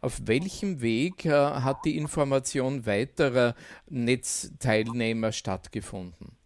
Auf 0.01 0.21
welchem 0.27 0.83
Weg 0.83 1.25
äh, 1.25 1.31
hat 1.31 1.85
die 1.85 1.97
Information 1.97 2.87
weiterer 2.87 3.55
Netzteilnehmer 3.89 5.33
stattgefunden? 5.33 6.37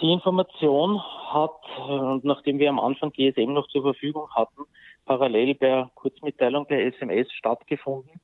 Die 0.00 0.12
Information 0.12 1.00
hat, 1.00 1.60
äh, 1.88 2.20
nachdem 2.22 2.58
wir 2.58 2.68
am 2.68 2.80
Anfang 2.80 3.12
GSM 3.12 3.52
noch 3.52 3.68
zur 3.68 3.82
Verfügung 3.82 4.28
hatten, 4.30 4.62
parallel 5.04 5.54
per 5.54 5.90
Kurzmitteilung 5.94 6.66
per 6.66 6.80
SMS 6.80 7.30
stattgefunden, 7.32 8.20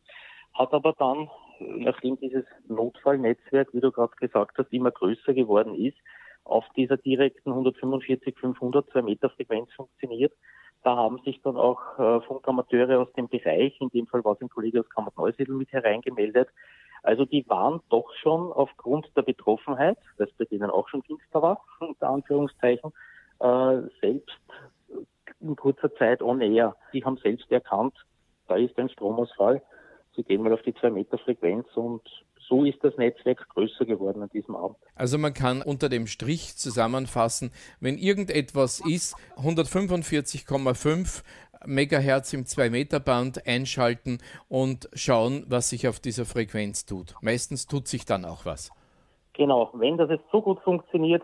hat 0.54 0.72
aber 0.72 0.94
dann, 0.94 1.30
nachdem 1.60 2.18
dieses 2.18 2.44
Notfallnetzwerk, 2.68 3.68
wie 3.72 3.80
du 3.80 3.92
gerade 3.92 4.14
gesagt 4.16 4.58
hast, 4.58 4.72
immer 4.72 4.90
größer 4.90 5.32
geworden 5.34 5.74
ist, 5.74 5.96
auf 6.44 6.64
dieser 6.76 6.96
direkten 6.96 7.50
145 7.50 8.36
500 8.38 8.90
2 8.90 9.02
Meter 9.02 9.30
Frequenz 9.30 9.72
funktioniert, 9.74 10.32
da 10.82 10.96
haben 10.96 11.18
sich 11.24 11.40
dann 11.42 11.56
auch 11.56 11.98
äh, 11.98 12.20
Funkamateure 12.22 13.00
aus 13.00 13.12
dem 13.12 13.28
Bereich, 13.28 13.78
in 13.80 13.90
dem 13.90 14.06
Fall 14.06 14.24
war 14.24 14.32
es 14.32 14.40
ein 14.40 14.48
Kollege 14.48 14.80
aus 14.80 14.88
Kammert-Neusiedl 14.90 15.52
mit 15.52 15.72
hereingemeldet. 15.72 16.48
Also 17.02 17.24
die 17.24 17.48
waren 17.48 17.80
doch 17.88 18.12
schon 18.22 18.52
aufgrund 18.52 19.14
der 19.16 19.22
Betroffenheit, 19.22 19.98
es 20.18 20.30
bei 20.32 20.44
denen 20.44 20.70
auch 20.70 20.88
schon 20.88 21.02
finster 21.02 21.42
war, 21.42 21.64
unter 21.80 22.08
Anführungszeichen, 22.08 22.92
äh, 23.40 23.80
selbst 24.00 24.38
in 25.40 25.56
kurzer 25.56 25.94
Zeit 25.94 26.22
on 26.22 26.40
air. 26.40 26.76
Die 26.92 27.04
haben 27.04 27.16
selbst 27.18 27.50
erkannt, 27.50 27.94
da 28.48 28.56
ist 28.56 28.78
ein 28.78 28.90
Stromausfall. 28.90 29.62
Sie 30.16 30.22
gehen 30.22 30.42
mal 30.42 30.52
auf 30.52 30.62
die 30.62 30.74
zwei 30.74 30.90
Meter 30.90 31.18
Frequenz 31.18 31.66
und 31.76 32.02
so 32.50 32.64
ist 32.64 32.82
das 32.82 32.94
Netzwerk 32.98 33.48
größer 33.48 33.86
geworden 33.86 34.22
an 34.22 34.28
diesem 34.30 34.56
Abend. 34.56 34.76
Also 34.96 35.16
man 35.16 35.32
kann 35.32 35.62
unter 35.62 35.88
dem 35.88 36.06
Strich 36.06 36.56
zusammenfassen, 36.56 37.52
wenn 37.80 37.96
irgendetwas 37.96 38.80
ist, 38.84 39.16
145,5 39.36 41.22
Megahertz 41.64 42.32
im 42.32 42.44
2-Meter-Band 42.44 43.46
einschalten 43.46 44.18
und 44.48 44.88
schauen, 44.94 45.44
was 45.48 45.70
sich 45.70 45.88
auf 45.88 46.00
dieser 46.00 46.24
Frequenz 46.24 46.86
tut. 46.86 47.14
Meistens 47.20 47.66
tut 47.66 47.86
sich 47.86 48.04
dann 48.04 48.24
auch 48.24 48.44
was. 48.44 48.70
Genau, 49.34 49.70
wenn 49.74 49.96
das 49.96 50.10
jetzt 50.10 50.24
so 50.32 50.42
gut 50.42 50.60
funktioniert 50.60 51.22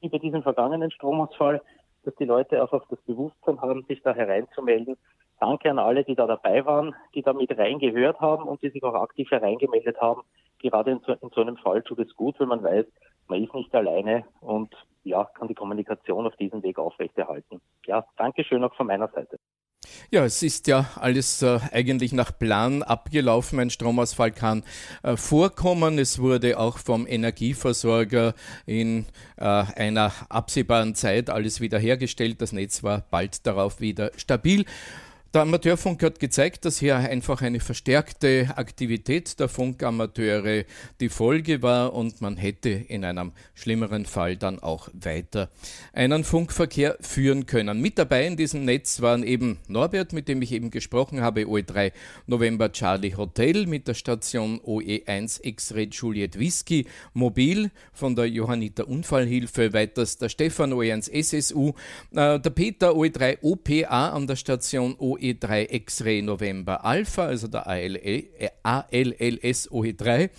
wie 0.00 0.08
bei 0.08 0.18
diesem 0.18 0.42
vergangenen 0.42 0.90
Stromausfall, 0.90 1.60
dass 2.04 2.14
die 2.16 2.24
Leute 2.24 2.62
auch 2.62 2.72
auf 2.72 2.84
das 2.88 3.00
Bewusstsein 3.00 3.60
haben, 3.60 3.84
sich 3.88 4.00
da 4.02 4.14
hereinzumelden. 4.14 4.96
Danke 5.40 5.70
an 5.70 5.78
alle, 5.78 6.04
die 6.04 6.14
da 6.14 6.26
dabei 6.26 6.64
waren, 6.64 6.94
die 7.14 7.22
da 7.22 7.32
mit 7.32 7.56
reingehört 7.56 8.20
haben 8.20 8.44
und 8.44 8.62
die 8.62 8.70
sich 8.70 8.82
auch 8.84 8.94
aktiv 8.94 9.30
hereingemeldet 9.30 10.00
haben. 10.00 10.22
Gerade 10.60 10.92
in 10.92 11.00
so, 11.06 11.12
in 11.12 11.30
so 11.34 11.40
einem 11.40 11.56
Fall 11.56 11.82
tut 11.82 11.98
es 12.00 12.14
gut, 12.14 12.38
wenn 12.40 12.48
man 12.48 12.62
weiß, 12.62 12.86
man 13.28 13.42
ist 13.42 13.54
nicht 13.54 13.74
alleine 13.74 14.24
und 14.40 14.74
ja, 15.04 15.24
kann 15.24 15.48
die 15.48 15.54
Kommunikation 15.54 16.26
auf 16.26 16.36
diesem 16.36 16.62
Weg 16.62 16.78
aufrechterhalten. 16.78 17.60
Ja, 17.86 18.04
Dankeschön 18.16 18.64
auch 18.64 18.74
von 18.74 18.86
meiner 18.86 19.08
Seite. 19.08 19.38
Ja, 20.10 20.24
es 20.24 20.42
ist 20.42 20.66
ja 20.66 20.86
alles 20.96 21.42
äh, 21.42 21.60
eigentlich 21.72 22.12
nach 22.12 22.36
Plan 22.36 22.82
abgelaufen. 22.82 23.60
Ein 23.60 23.70
Stromausfall 23.70 24.32
kann 24.32 24.64
äh, 25.02 25.16
vorkommen. 25.16 25.98
Es 25.98 26.18
wurde 26.18 26.58
auch 26.58 26.78
vom 26.78 27.06
Energieversorger 27.06 28.34
in 28.66 29.06
äh, 29.36 29.44
einer 29.44 30.12
absehbaren 30.28 30.94
Zeit 30.94 31.30
alles 31.30 31.60
wiederhergestellt. 31.60 32.40
Das 32.40 32.52
Netz 32.52 32.82
war 32.82 33.04
bald 33.10 33.46
darauf 33.46 33.80
wieder 33.80 34.10
stabil. 34.16 34.64
Der 35.34 35.42
Amateurfunk 35.42 36.02
hat 36.02 36.20
gezeigt, 36.20 36.64
dass 36.64 36.78
hier 36.78 36.96
einfach 36.96 37.42
eine 37.42 37.60
verstärkte 37.60 38.48
Aktivität 38.56 39.38
der 39.38 39.50
Funkamateure 39.50 40.64
die 41.00 41.10
Folge 41.10 41.60
war 41.60 41.92
und 41.92 42.22
man 42.22 42.38
hätte 42.38 42.70
in 42.70 43.04
einem 43.04 43.32
schlimmeren 43.52 44.06
Fall 44.06 44.38
dann 44.38 44.58
auch 44.58 44.88
weiter 44.94 45.50
einen 45.92 46.24
Funkverkehr 46.24 46.96
führen 47.02 47.44
können. 47.44 47.82
Mit 47.82 47.98
dabei 47.98 48.26
in 48.26 48.38
diesem 48.38 48.64
Netz 48.64 49.02
waren 49.02 49.22
eben 49.22 49.58
Norbert, 49.68 50.14
mit 50.14 50.28
dem 50.28 50.40
ich 50.40 50.50
eben 50.52 50.70
gesprochen 50.70 51.20
habe, 51.20 51.42
OE3 51.42 51.92
November 52.26 52.72
Charlie 52.72 53.14
Hotel 53.14 53.66
mit 53.66 53.86
der 53.86 53.94
Station 53.94 54.58
OE1 54.60 55.40
X-Ray 55.44 55.90
Juliet 55.92 56.38
Whisky 56.38 56.86
Mobil 57.12 57.70
von 57.92 58.16
der 58.16 58.30
Johanniter 58.30 58.88
Unfallhilfe, 58.88 59.74
weiters 59.74 60.16
der 60.16 60.30
Stefan 60.30 60.72
OE1 60.72 61.10
SSU, 61.12 61.74
äh, 62.12 62.40
der 62.40 62.50
Peter 62.50 62.92
OE3 62.92 63.40
OPA 63.42 64.08
an 64.08 64.26
der 64.26 64.36
Station 64.36 64.96
OE 64.98 65.17
OE3 65.18 65.72
X-Ray 65.72 66.22
November 66.22 66.84
Alpha, 66.84 67.26
also 67.26 67.48
der 67.48 67.66
ALLS 67.66 69.70
OE3, 69.70 70.30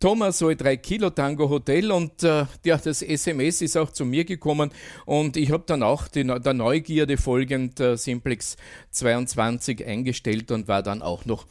Thomas 0.00 0.42
OE3 0.42 0.76
Kilo 0.76 1.10
Tango 1.10 1.48
Hotel 1.48 1.92
und 1.92 2.22
äh, 2.22 2.46
ja, 2.64 2.76
das 2.76 3.02
SMS 3.02 3.62
ist 3.62 3.76
auch 3.76 3.90
zu 3.90 4.04
mir 4.04 4.24
gekommen 4.24 4.70
und 5.06 5.36
ich 5.36 5.50
habe 5.50 5.64
dann 5.66 5.82
auch 5.82 6.08
die, 6.08 6.24
der 6.24 6.54
Neugierde 6.54 7.16
folgend 7.16 7.80
äh, 7.80 7.96
Simplex 7.96 8.56
22 8.90 9.86
eingestellt 9.86 10.50
und 10.50 10.68
war 10.68 10.82
dann 10.82 11.02
auch 11.02 11.24
noch 11.24 11.46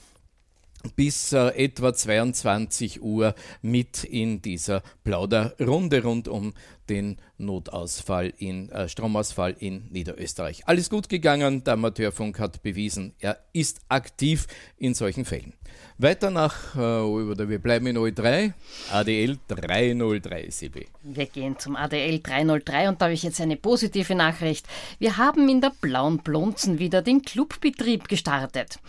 bis 0.96 1.34
äh, 1.34 1.50
etwa 1.50 1.94
22 1.94 3.02
Uhr 3.02 3.36
mit 3.62 4.04
in 4.04 4.42
dieser 4.42 4.82
Plauderrunde 5.04 6.04
rund 6.04 6.28
um 6.28 6.54
den 6.90 7.18
Notausfall 7.38 8.34
in 8.38 8.70
äh, 8.70 8.90
Stromausfall 8.90 9.56
in 9.60 9.88
Niederösterreich. 9.92 10.68
Alles 10.68 10.90
gut 10.90 11.10
gegangen, 11.10 11.64
der 11.64 11.74
Amateurfunk 11.74 12.40
hat 12.40 12.64
bewiesen, 12.64 13.14
er 13.20 13.40
ist 13.54 13.82
aktiv 13.90 14.48
in 14.78 14.94
solchen 14.94 15.26
Fällen. 15.26 15.54
Weiter 16.00 16.30
nach, 16.30 16.76
äh, 16.76 16.80
wir 16.80 17.60
bleiben 17.60 17.88
in 17.88 17.98
OE3, 17.98 18.54
ADL 18.92 19.38
303 19.48 20.48
CB. 20.50 20.86
Wir 21.04 21.26
gehen 21.26 21.58
zum 21.58 21.76
ADL 21.76 22.20
303 22.20 22.90
und 22.90 23.02
da 23.02 23.06
habe 23.06 23.14
ich 23.14 23.24
jetzt 23.24 23.42
eine 23.42 23.56
positive 23.56 24.14
Nachricht. 24.14 24.68
Wir 25.00 25.18
haben 25.18 25.50
in 25.50 25.62
der 25.62 25.72
Blauen 25.82 26.20
Blunzen 26.20 26.80
wieder 26.80 27.02
den 27.02 27.24
Clubbetrieb 27.24 28.08
gestartet. 28.08 28.80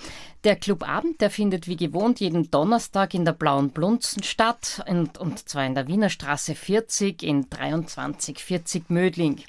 Der 0.44 0.54
Clubabend, 0.54 1.20
der 1.20 1.30
findet 1.30 1.66
wie 1.66 1.76
gewohnt 1.76 2.20
jeden 2.20 2.50
Donnerstag 2.50 3.12
in 3.12 3.24
der 3.24 3.32
Blauen 3.32 3.70
Blunzen 3.70 4.22
statt 4.22 4.84
und, 4.86 5.18
und 5.18 5.48
zwar 5.48 5.66
in 5.66 5.74
der 5.74 5.88
Wiener 5.88 6.10
Straße 6.10 6.54
40 6.54 7.24
in 7.24 7.50
2340 7.88 8.84
Mödling. 8.88 9.42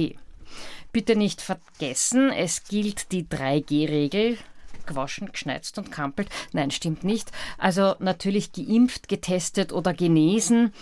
Bitte 0.92 1.16
nicht 1.16 1.42
vergessen, 1.42 2.32
es 2.32 2.66
gilt 2.66 3.12
die 3.12 3.24
3G-Regel. 3.24 4.38
Gewaschen, 4.86 5.32
geschneizt 5.32 5.78
und 5.78 5.92
kampelt. 5.92 6.30
Nein, 6.52 6.70
stimmt 6.70 7.04
nicht. 7.04 7.32
Also 7.58 7.96
natürlich 8.00 8.52
geimpft, 8.52 9.08
getestet 9.08 9.74
oder 9.74 9.94
genesen. 9.94 10.74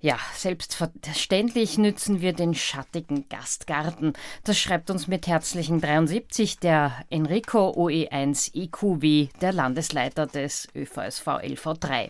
Ja, 0.00 0.18
selbstverständlich 0.34 1.78
nützen 1.78 2.20
wir 2.20 2.34
den 2.34 2.54
schattigen 2.54 3.28
Gastgarten. 3.28 4.12
Das 4.44 4.58
schreibt 4.58 4.90
uns 4.90 5.08
mit 5.08 5.26
herzlichen 5.26 5.80
73 5.80 6.58
der 6.58 7.04
Enrico 7.08 7.70
OE1 7.70 8.54
EQW, 8.54 9.28
der 9.40 9.52
Landesleiter 9.52 10.26
des 10.26 10.68
ÖVSV 10.74 11.26
LV3. 11.26 12.08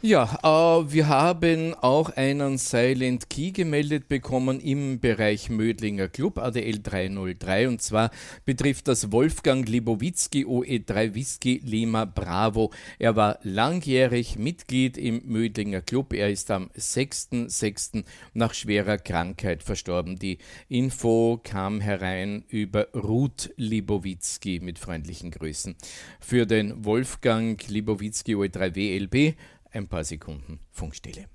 Ja, 0.00 0.38
äh, 0.44 0.92
wir 0.92 1.08
haben 1.08 1.74
auch 1.74 2.10
einen 2.10 2.56
Silent 2.56 3.28
Key 3.28 3.50
gemeldet 3.50 4.06
bekommen 4.06 4.60
im 4.60 5.00
Bereich 5.00 5.50
Mödlinger 5.50 6.06
Club 6.06 6.38
ADL 6.38 6.78
303 6.80 7.66
und 7.66 7.82
zwar 7.82 8.12
betrifft 8.44 8.86
das 8.86 9.10
Wolfgang 9.10 9.68
Libowitzki 9.68 10.44
OE3 10.44 11.16
Whisky 11.16 11.60
Lima 11.64 12.04
Bravo. 12.04 12.70
Er 13.00 13.16
war 13.16 13.40
langjährig 13.42 14.38
Mitglied 14.38 14.96
im 14.98 15.22
Mödlinger 15.24 15.80
Club. 15.80 16.12
Er 16.12 16.30
ist 16.30 16.52
am 16.52 16.70
6.6. 16.78 18.04
nach 18.34 18.54
schwerer 18.54 18.98
Krankheit 18.98 19.64
verstorben. 19.64 20.16
Die 20.16 20.38
Info 20.68 21.40
kam 21.42 21.80
herein 21.80 22.44
über 22.46 22.86
Ruth 22.94 23.50
Libowitzki 23.56 24.60
mit 24.62 24.78
freundlichen 24.78 25.32
Grüßen. 25.32 25.74
Für 26.20 26.46
den 26.46 26.84
Wolfgang 26.84 27.60
Libowitzki 27.66 28.36
OE3 28.36 28.76
WLB 28.76 29.36
ein 29.70 29.88
paar 29.88 30.04
Sekunden 30.04 30.60
Funkstille. 30.70 31.28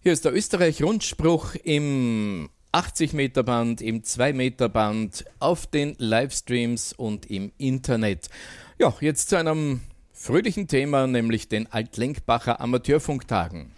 Hier 0.00 0.12
ist 0.12 0.24
der 0.24 0.34
Österreich-Rundspruch 0.34 1.54
im 1.62 2.50
80 2.72 3.12
Meter 3.12 3.44
Band, 3.44 3.80
im 3.80 4.02
2 4.02 4.32
Meter 4.32 4.68
Band, 4.68 5.24
auf 5.38 5.66
den 5.66 5.94
Livestreams 5.98 6.92
und 6.92 7.30
im 7.30 7.52
Internet. 7.58 8.28
Ja, 8.78 8.92
jetzt 9.00 9.28
zu 9.28 9.36
einem 9.36 9.80
fröhlichen 10.22 10.68
Thema, 10.68 11.08
nämlich 11.08 11.48
den 11.48 11.72
Altlenkbacher 11.72 12.60
Amateurfunktagen. 12.60 13.72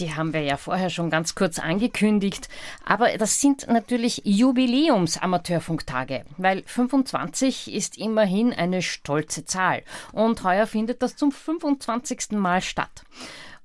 Die 0.00 0.12
haben 0.12 0.32
wir 0.32 0.40
ja 0.40 0.56
vorher 0.56 0.90
schon 0.90 1.08
ganz 1.08 1.36
kurz 1.36 1.60
angekündigt, 1.60 2.48
aber 2.84 3.16
das 3.16 3.40
sind 3.40 3.68
natürlich 3.68 4.22
Jubiläums-Amateurfunktage, 4.24 6.24
weil 6.36 6.64
25 6.66 7.72
ist 7.72 7.96
immerhin 7.96 8.52
eine 8.52 8.82
stolze 8.82 9.44
Zahl 9.44 9.84
und 10.10 10.42
heuer 10.42 10.66
findet 10.66 11.00
das 11.00 11.14
zum 11.14 11.30
25. 11.30 12.32
Mal 12.32 12.60
statt. 12.60 13.04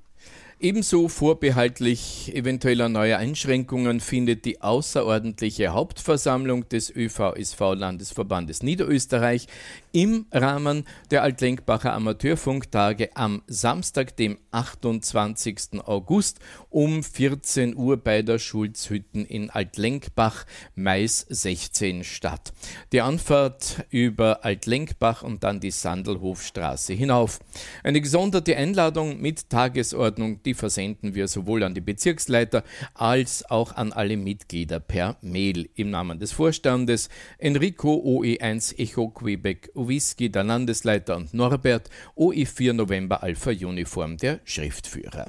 Ebenso 0.60 1.08
vorbehaltlich 1.08 2.34
eventueller 2.34 2.90
neuer 2.90 3.18
Einschränkungen 3.18 4.00
findet 4.00 4.44
die 4.44 4.60
außerordentliche 4.60 5.70
Hauptversammlung 5.70 6.68
des 6.68 6.94
ÖVSV 6.94 7.60
Landesverbandes 7.76 8.62
Niederösterreich 8.62 9.46
im 9.94 10.26
Rahmen 10.33 10.85
der 11.12 11.22
Altlenkbacher 11.22 11.92
Amateurfunktage 11.92 13.11
am 13.14 13.42
Samstag, 13.46 14.16
dem 14.16 14.38
28. 14.50 15.80
August 15.85 16.40
um 16.68 17.04
14 17.04 17.76
Uhr 17.76 17.96
bei 17.96 18.22
der 18.22 18.40
Schulzhütten 18.40 19.24
in 19.24 19.50
Altlenkbach, 19.50 20.46
Mais 20.74 21.24
16 21.28 22.02
statt. 22.02 22.52
Die 22.90 23.02
Anfahrt 23.02 23.87
über 23.90 24.44
Altlenkbach 24.44 25.22
und 25.22 25.44
dann 25.44 25.61
die 25.61 25.70
Sandelhofstraße 25.70 26.92
hinauf. 26.92 27.38
Eine 27.85 28.00
gesonderte 28.00 28.57
Einladung 28.57 29.20
mit 29.20 29.48
Tagesordnung, 29.48 30.42
die 30.42 30.54
versenden 30.54 31.14
wir 31.14 31.28
sowohl 31.28 31.62
an 31.62 31.74
die 31.74 31.80
Bezirksleiter 31.80 32.64
als 32.94 33.48
auch 33.48 33.76
an 33.76 33.92
alle 33.92 34.16
Mitglieder 34.16 34.80
per 34.80 35.18
Mail 35.20 35.68
im 35.76 35.90
Namen 35.90 36.18
des 36.18 36.33
Vorstandes 36.33 37.09
Enrico 37.38 37.94
OE1 37.94 38.76
Echo 38.76 39.11
Quebec 39.11 39.70
Whisky 39.88 40.31
der 40.31 40.44
Landesleiter 40.44 41.16
und 41.16 41.35
Norbert 41.35 41.90
OE4 42.16 42.73
November 42.73 43.23
Alpha 43.23 43.51
Uniform 43.51 44.16
der 44.16 44.40
Schriftführer. 44.44 45.27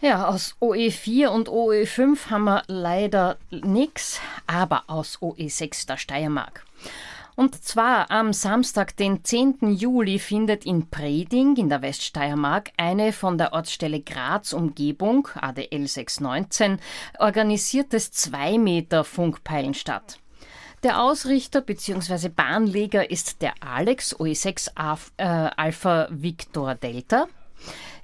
Ja, 0.00 0.28
aus 0.28 0.54
OE4 0.60 1.28
und 1.28 1.48
OE5 1.48 2.28
haben 2.28 2.44
wir 2.44 2.62
leider 2.66 3.38
nichts, 3.50 4.20
aber 4.46 4.84
aus 4.88 5.18
OE6 5.22 5.86
der 5.86 5.96
Steiermark. 5.96 6.64
Und 7.36 7.64
zwar 7.64 8.10
am 8.10 8.32
Samstag, 8.32 8.96
den 8.96 9.24
10. 9.24 9.72
Juli, 9.74 10.18
findet 10.18 10.66
in 10.66 10.88
Preding 10.88 11.56
in 11.56 11.68
der 11.68 11.82
Weststeiermark 11.82 12.70
eine 12.76 13.12
von 13.12 13.38
der 13.38 13.52
Ortsstelle 13.52 14.00
Graz 14.00 14.52
Umgebung, 14.52 15.26
ADL 15.34 15.88
619, 15.88 16.78
organisiertes 17.18 18.12
2-Meter-Funkpeilen 18.12 19.74
statt. 19.74 20.18
Der 20.84 21.00
Ausrichter 21.00 21.62
bzw. 21.62 22.28
Bahnleger 22.28 23.10
ist 23.10 23.40
der 23.40 23.54
Alex 23.60 24.14
OE6 24.14 24.70
äh, 25.16 25.24
Alpha 25.24 26.08
Victor 26.10 26.74
Delta. 26.74 27.26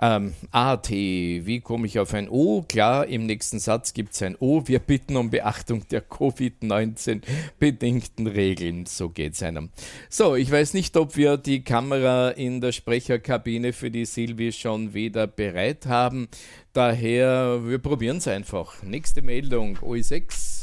Ähm, 0.00 0.34
AT, 0.50 0.90
wie 0.90 1.60
komme 1.60 1.86
ich 1.86 1.98
auf 1.98 2.14
ein 2.14 2.28
O? 2.28 2.64
Klar, 2.68 3.06
im 3.06 3.26
nächsten 3.26 3.58
Satz 3.58 3.92
gibt 3.92 4.14
es 4.14 4.22
ein 4.22 4.36
O. 4.38 4.62
Wir 4.66 4.78
bitten 4.78 5.16
um 5.16 5.30
Beachtung 5.30 5.86
der 5.88 6.02
Covid-19-bedingten 6.02 8.26
Regeln. 8.26 8.86
So 8.86 9.10
geht 9.10 9.34
es 9.34 9.42
einem. 9.42 9.68
So, 10.08 10.36
ich 10.36 10.50
weiß 10.50 10.72
nicht, 10.74 10.96
ob 10.96 11.16
wir 11.16 11.36
die 11.36 11.64
Kamera 11.64 12.30
in 12.30 12.60
der 12.60 12.72
Sprecherkabine 12.72 13.72
für 13.72 13.90
die 13.90 14.04
Silvi 14.04 14.52
schon 14.52 14.94
wieder 14.94 15.26
bereit 15.26 15.86
haben. 15.86 16.28
Daher, 16.72 17.66
wir 17.66 17.78
probieren 17.78 18.18
es 18.18 18.28
einfach. 18.28 18.80
Nächste 18.82 19.22
Meldung, 19.22 19.78
OE6. 19.78 20.62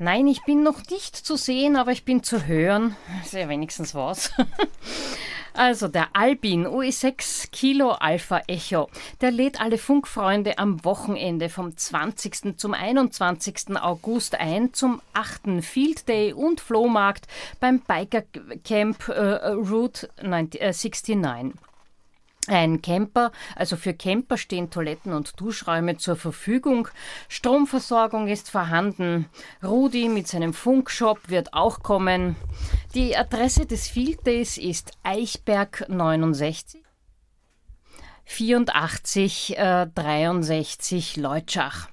Nein, 0.00 0.28
ich 0.28 0.44
bin 0.44 0.62
noch 0.62 0.86
nicht 0.90 1.16
zu 1.16 1.36
sehen, 1.36 1.74
aber 1.74 1.90
ich 1.90 2.04
bin 2.04 2.22
zu 2.22 2.46
hören. 2.46 2.94
Ist 3.24 3.32
ja 3.32 3.48
wenigstens 3.48 3.96
was. 3.96 4.30
Also 5.58 5.88
der 5.88 6.14
Albin 6.14 6.68
UE6 6.68 7.50
Kilo 7.50 7.90
Alpha 7.90 8.42
Echo, 8.46 8.88
der 9.20 9.32
lädt 9.32 9.60
alle 9.60 9.76
Funkfreunde 9.76 10.56
am 10.56 10.84
Wochenende 10.84 11.48
vom 11.48 11.76
20. 11.76 12.56
zum 12.56 12.74
21. 12.74 13.76
August 13.76 14.36
ein 14.36 14.72
zum 14.72 15.02
8. 15.14 15.64
Field 15.64 16.06
Day 16.08 16.32
und 16.32 16.60
Flohmarkt 16.60 17.26
beim 17.58 17.80
Biker 17.80 18.22
Camp 18.64 19.08
äh, 19.08 19.48
Route 19.48 20.08
90, 20.22 20.60
äh, 20.60 20.72
69. 20.72 21.67
Ein 22.48 22.80
Camper, 22.80 23.30
also 23.56 23.76
für 23.76 23.92
Camper 23.92 24.38
stehen 24.38 24.70
Toiletten 24.70 25.12
und 25.12 25.38
Duschräume 25.38 25.98
zur 25.98 26.16
Verfügung. 26.16 26.88
Stromversorgung 27.28 28.28
ist 28.28 28.50
vorhanden. 28.50 29.26
Rudi 29.62 30.08
mit 30.08 30.28
seinem 30.28 30.54
Funkshop 30.54 31.28
wird 31.28 31.52
auch 31.52 31.82
kommen. 31.82 32.36
Die 32.94 33.14
Adresse 33.16 33.66
des 33.66 33.88
Field 33.88 34.26
Days 34.26 34.56
ist 34.56 34.92
Eichberg 35.02 35.84
69 35.88 36.82
84 38.24 39.58
äh, 39.58 39.86
63 39.94 41.16
Leutschach. 41.16 41.88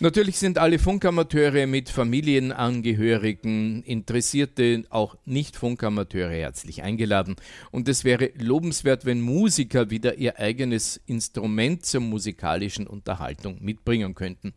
Natürlich 0.00 0.38
sind 0.38 0.58
alle 0.58 0.80
Funkamateure 0.80 1.68
mit 1.68 1.88
Familienangehörigen, 1.88 3.84
Interessierte, 3.84 4.82
auch 4.90 5.16
Nicht-Funkamateure 5.24 6.32
herzlich 6.32 6.82
eingeladen. 6.82 7.36
Und 7.70 7.88
es 7.88 8.02
wäre 8.02 8.32
lobenswert, 8.36 9.04
wenn 9.04 9.20
Musiker 9.20 9.90
wieder 9.90 10.16
ihr 10.16 10.40
eigenes 10.40 11.00
Instrument 11.06 11.86
zur 11.86 12.00
musikalischen 12.00 12.88
Unterhaltung 12.88 13.58
mitbringen 13.62 14.14
könnten. 14.16 14.52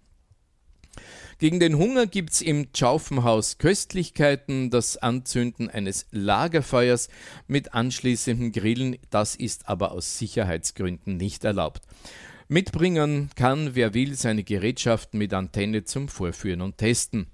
Gegen 1.37 1.59
den 1.59 1.77
Hunger 1.77 2.07
gibt 2.07 2.31
es 2.31 2.41
im 2.41 2.73
Tschaufenhaus 2.73 3.59
Köstlichkeiten, 3.59 4.71
das 4.71 4.97
Anzünden 4.97 5.69
eines 5.69 6.07
Lagerfeuers 6.09 7.09
mit 7.45 7.75
anschließendem 7.75 8.51
Grillen, 8.51 8.97
das 9.11 9.35
ist 9.35 9.69
aber 9.69 9.91
aus 9.91 10.17
Sicherheitsgründen 10.17 11.15
nicht 11.17 11.43
erlaubt. 11.45 11.83
Mitbringen 12.49 13.29
kann, 13.35 13.75
wer 13.75 13.93
will, 13.93 14.15
seine 14.15 14.43
Gerätschaften 14.43 15.17
mit 15.17 15.33
Antenne 15.33 15.83
zum 15.83 16.07
Vorführen 16.07 16.61
und 16.61 16.77
Testen. 16.77 17.27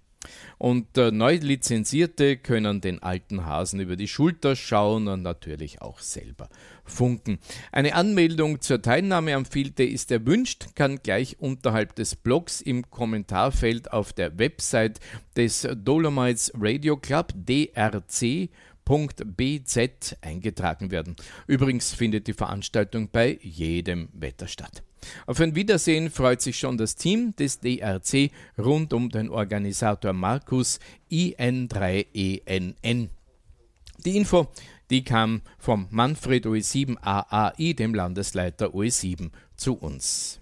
Und 0.58 0.98
äh, 0.98 1.12
neu 1.12 1.36
Lizenzierte 1.36 2.38
können 2.38 2.82
den 2.82 3.04
alten 3.04 3.46
Hasen 3.46 3.80
über 3.80 3.96
die 3.96 4.08
Schulter 4.08 4.56
schauen 4.56 5.08
und 5.08 5.22
natürlich 5.22 5.82
auch 5.82 6.00
selber 6.00 6.50
funken. 6.86 7.40
Eine 7.72 7.94
Anmeldung 7.94 8.62
zur 8.62 8.82
Teilnahme 8.82 9.36
am 9.36 9.46
Field 9.46 9.78
Day 9.78 9.88
ist 9.88 10.12
erwünscht, 10.12 10.76
kann 10.76 11.00
gleich 11.04 11.40
unterhalb 11.40 11.96
des 11.96 12.16
Blogs 12.16 12.62
im 12.62 12.90
Kommentarfeld 12.90 13.92
auf 13.92 14.14
der 14.14 14.40
Website 14.40 15.00
des 15.36 15.68
Dolomites 15.76 16.52
Radio 16.56 16.98
Club 16.98 17.34
drc 17.36 18.50
bz 18.86 20.16
eingetragen 20.22 20.92
werden. 20.92 21.16
Übrigens 21.48 21.94
findet 21.94 22.28
die 22.28 22.34
Veranstaltung 22.34 23.10
bei 23.12 23.40
jedem 23.42 24.10
Wetter 24.14 24.48
statt. 24.48 24.84
Auf 25.26 25.40
ein 25.40 25.56
Wiedersehen 25.56 26.10
freut 26.10 26.42
sich 26.42 26.60
schon 26.60 26.78
das 26.78 26.96
Team 26.96 27.36
des 27.36 27.60
DRC 27.60 28.32
rund 28.58 28.94
um 28.94 29.10
den 29.10 29.30
Organisator 29.30 30.14
Markus 30.14 30.80
IN3ENN. 31.12 33.10
Die 34.06 34.18
Info, 34.18 34.48
die 34.90 35.04
kam 35.04 35.42
vom 35.58 35.88
Manfred 35.90 36.46
OE7 36.46 36.98
AAI, 37.02 37.74
dem 37.74 37.94
Landesleiter 37.94 38.68
OE7, 38.68 39.32
zu 39.56 39.76
uns. 39.76 40.40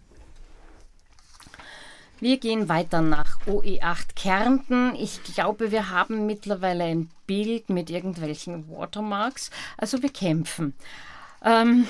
Wir 2.21 2.37
gehen 2.37 2.69
weiter 2.69 3.01
nach 3.01 3.39
OE8 3.47 4.13
Kärnten. 4.15 4.93
Ich 4.93 5.23
glaube, 5.23 5.71
wir 5.71 5.89
haben 5.89 6.27
mittlerweile 6.27 6.83
ein 6.83 7.09
Bild 7.25 7.71
mit 7.71 7.89
irgendwelchen 7.89 8.69
Watermarks. 8.69 9.49
Also 9.75 10.03
wir 10.03 10.09
kämpfen. 10.09 10.75
Ähm, 11.43 11.87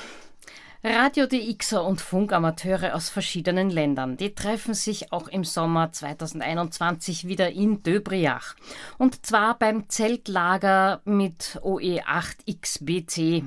Radio 0.84 1.26
DXer 1.26 1.84
und 1.84 2.00
Funkamateure 2.00 2.96
aus 2.96 3.08
verschiedenen 3.08 3.70
Ländern, 3.70 4.16
die 4.16 4.34
treffen 4.34 4.74
sich 4.74 5.12
auch 5.12 5.28
im 5.28 5.44
Sommer 5.44 5.92
2021 5.92 7.28
wieder 7.28 7.52
in 7.52 7.84
Döbriach. 7.84 8.56
Und 8.98 9.24
zwar 9.24 9.56
beim 9.56 9.88
Zeltlager 9.88 11.00
mit 11.04 11.60
OE8XBC. 11.62 13.44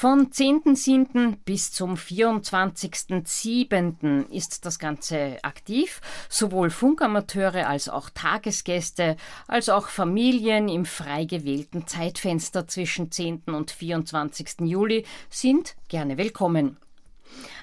Von 0.00 0.30
10.7. 0.30 1.38
bis 1.44 1.72
zum 1.72 1.96
24.7. 1.96 4.30
ist 4.30 4.64
das 4.64 4.78
Ganze 4.78 5.38
aktiv. 5.42 6.00
Sowohl 6.28 6.70
Funkamateure 6.70 7.66
als 7.66 7.88
auch 7.88 8.08
Tagesgäste, 8.08 9.16
als 9.48 9.68
auch 9.68 9.88
Familien 9.88 10.68
im 10.68 10.84
frei 10.84 11.24
gewählten 11.24 11.88
Zeitfenster 11.88 12.68
zwischen 12.68 13.10
10. 13.10 13.42
und 13.46 13.72
24. 13.72 14.60
Juli 14.60 15.04
sind 15.30 15.74
gerne 15.88 16.16
willkommen. 16.16 16.76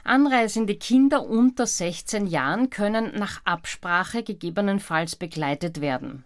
Anreisende 0.03 0.75
Kinder 0.75 1.25
unter 1.25 1.65
16 1.65 2.27
Jahren 2.27 2.69
können 2.69 3.17
nach 3.17 3.39
Absprache 3.45 4.23
gegebenenfalls 4.23 5.15
begleitet 5.15 5.79
werden. 5.79 6.25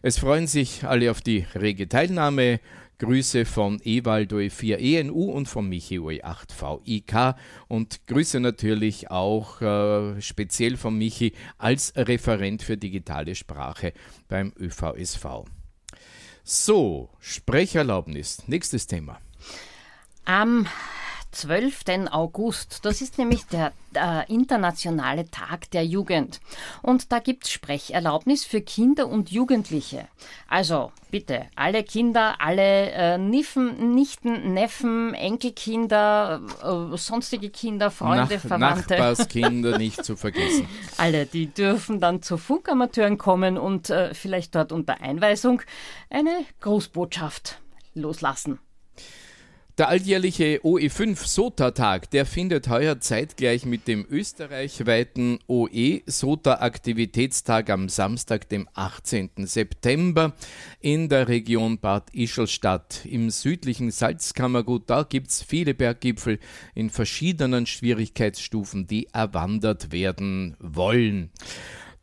Es 0.00 0.18
freuen 0.18 0.46
sich 0.46 0.84
alle 0.84 1.10
auf 1.10 1.20
die 1.20 1.44
rege 1.54 1.90
Teilnahme. 1.90 2.60
Grüße 2.98 3.44
von 3.44 3.80
Ewald 3.84 4.32
OE4 4.32 4.78
ENU 4.78 5.30
und 5.30 5.46
von 5.46 5.68
Michi 5.68 5.98
OE8 5.98 6.80
VIK 6.86 7.36
und 7.68 8.06
Grüße 8.06 8.40
natürlich 8.40 9.10
auch 9.10 9.60
äh, 9.60 10.20
speziell 10.20 10.76
von 10.76 10.96
Michi 10.96 11.34
als 11.58 11.92
Referent 11.94 12.62
für 12.62 12.76
digitale 12.76 13.34
Sprache 13.34 13.92
beim 14.28 14.52
ÖVSV. 14.58 15.44
So, 16.42 17.10
Sprecherlaubnis. 17.20 18.46
Nächstes 18.46 18.86
Thema. 18.86 19.18
Am 20.24 20.66
12. 21.36 22.08
August. 22.10 22.84
Das 22.84 23.02
ist 23.02 23.18
nämlich 23.18 23.44
der 23.46 23.72
äh, 23.94 24.32
internationale 24.32 25.30
Tag 25.30 25.70
der 25.70 25.84
Jugend. 25.84 26.40
Und 26.82 27.12
da 27.12 27.18
gibt 27.18 27.44
es 27.44 27.50
Sprecherlaubnis 27.50 28.44
für 28.44 28.62
Kinder 28.62 29.06
und 29.06 29.30
Jugendliche. 29.30 30.08
Also 30.48 30.92
bitte, 31.10 31.46
alle 31.54 31.84
Kinder, 31.84 32.36
alle 32.40 32.90
äh, 32.90 33.18
Niffen, 33.18 33.94
Nichten, 33.94 34.54
Neffen, 34.54 35.12
Enkelkinder, 35.12 36.40
äh, 36.62 36.96
sonstige 36.96 37.50
Kinder, 37.50 37.90
Freunde, 37.90 38.34
Nach 38.34 38.40
Verwandte. 38.40 38.94
Nachbarskinder 38.94 39.78
nicht 39.78 40.04
zu 40.04 40.16
vergessen. 40.16 40.66
Alle, 40.96 41.26
die 41.26 41.48
dürfen 41.48 42.00
dann 42.00 42.22
zu 42.22 42.38
Funkamateuren 42.38 43.18
kommen 43.18 43.58
und 43.58 43.90
äh, 43.90 44.14
vielleicht 44.14 44.54
dort 44.54 44.72
unter 44.72 45.02
Einweisung 45.02 45.60
eine 46.08 46.44
Grußbotschaft 46.60 47.60
loslassen. 47.94 48.58
Der 49.78 49.90
alljährliche 49.90 50.60
OE5 50.64 51.26
SOTA-Tag, 51.26 52.10
der 52.10 52.24
findet 52.24 52.70
heuer 52.70 52.98
zeitgleich 52.98 53.66
mit 53.66 53.86
dem 53.86 54.06
österreichweiten 54.08 55.38
OE 55.48 56.00
SOTA-Aktivitätstag 56.06 57.68
am 57.68 57.90
Samstag, 57.90 58.48
dem 58.48 58.70
18. 58.72 59.32
September 59.44 60.32
in 60.80 61.10
der 61.10 61.28
Region 61.28 61.78
Bad 61.78 62.08
Ischl 62.14 62.46
Im 63.04 63.28
südlichen 63.28 63.90
Salzkammergut, 63.90 64.88
da 64.88 65.02
gibt 65.02 65.28
es 65.28 65.42
viele 65.42 65.74
Berggipfel 65.74 66.38
in 66.74 66.88
verschiedenen 66.88 67.66
Schwierigkeitsstufen, 67.66 68.86
die 68.86 69.08
erwandert 69.12 69.92
werden 69.92 70.56
wollen. 70.58 71.30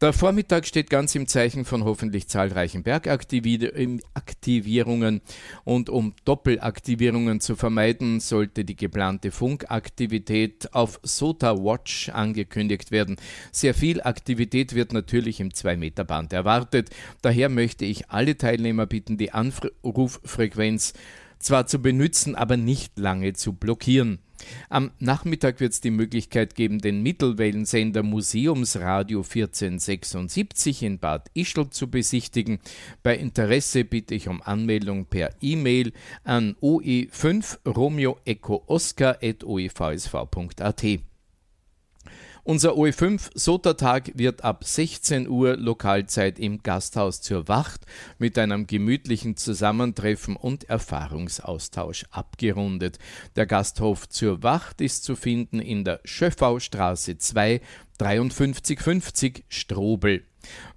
Der 0.01 0.11
Vormittag 0.11 0.65
steht 0.65 0.89
ganz 0.89 1.13
im 1.15 1.27
Zeichen 1.27 1.65
von 1.65 1.85
hoffentlich 1.85 2.27
zahlreichen 2.27 2.83
Bergaktivierungen 2.83 5.21
und 5.63 5.89
um 5.89 6.13
Doppelaktivierungen 6.25 7.39
zu 7.39 7.55
vermeiden, 7.55 8.19
sollte 8.19 8.65
die 8.65 8.75
geplante 8.75 9.31
Funkaktivität 9.31 10.73
auf 10.73 10.99
SOTA 11.03 11.57
Watch 11.57 12.09
angekündigt 12.09 12.91
werden. 12.91 13.15
Sehr 13.51 13.73
viel 13.73 14.01
Aktivität 14.01 14.75
wird 14.75 14.91
natürlich 14.91 15.39
im 15.39 15.49
2-Meter-Band 15.49 16.33
erwartet. 16.33 16.89
Daher 17.21 17.49
möchte 17.49 17.85
ich 17.85 18.09
alle 18.09 18.37
Teilnehmer 18.37 18.85
bitten, 18.85 19.17
die 19.17 19.31
Anruffrequenz 19.31 20.93
zwar 21.43 21.67
zu 21.67 21.79
benutzen, 21.79 22.35
aber 22.35 22.57
nicht 22.57 22.97
lange 22.97 23.33
zu 23.33 23.53
blockieren. 23.53 24.19
Am 24.69 24.91
Nachmittag 24.99 25.59
wird 25.59 25.73
es 25.73 25.81
die 25.81 25.91
Möglichkeit 25.91 26.55
geben, 26.55 26.79
den 26.79 27.01
Mittelwellensender 27.01 28.03
Museumsradio 28.03 29.19
1476 29.19 30.83
in 30.83 30.99
Bad 30.99 31.29
Ischl 31.33 31.69
zu 31.69 31.89
besichtigen. 31.89 32.59
Bei 33.03 33.15
Interesse 33.15 33.85
bitte 33.85 34.15
ich 34.15 34.27
um 34.27 34.41
Anmeldung 34.41 35.05
per 35.05 35.29
E-Mail 35.41 35.93
an 36.23 36.55
oe5 36.61 37.69
romeo 37.69 38.17
echo 38.25 38.63
oscar 38.67 39.17
at 39.21 39.43
oevsv.at. 39.43 41.12
Unser 42.45 42.73
OE5 42.73 43.29
Sota-Tag 43.35 44.11
wird 44.15 44.43
ab 44.43 44.65
16 44.65 45.29
Uhr 45.29 45.55
Lokalzeit 45.55 46.39
im 46.39 46.61
Gasthaus 46.61 47.21
zur 47.21 47.47
Wacht 47.47 47.85
mit 48.17 48.37
einem 48.37 48.67
gemütlichen 48.67 49.37
Zusammentreffen 49.37 50.35
und 50.35 50.69
Erfahrungsaustausch 50.69 52.03
abgerundet. 52.11 52.99
Der 53.37 53.45
Gasthof 53.45 54.09
zur 54.09 54.43
Wacht 54.43 54.81
ist 54.81 55.05
zu 55.05 55.15
finden 55.15 55.59
in 55.59 55.85
der 55.85 56.01
Schöffaustraße 56.03 57.17
2 57.17 57.61
5350 57.97 59.45
Strobel. 59.47 60.25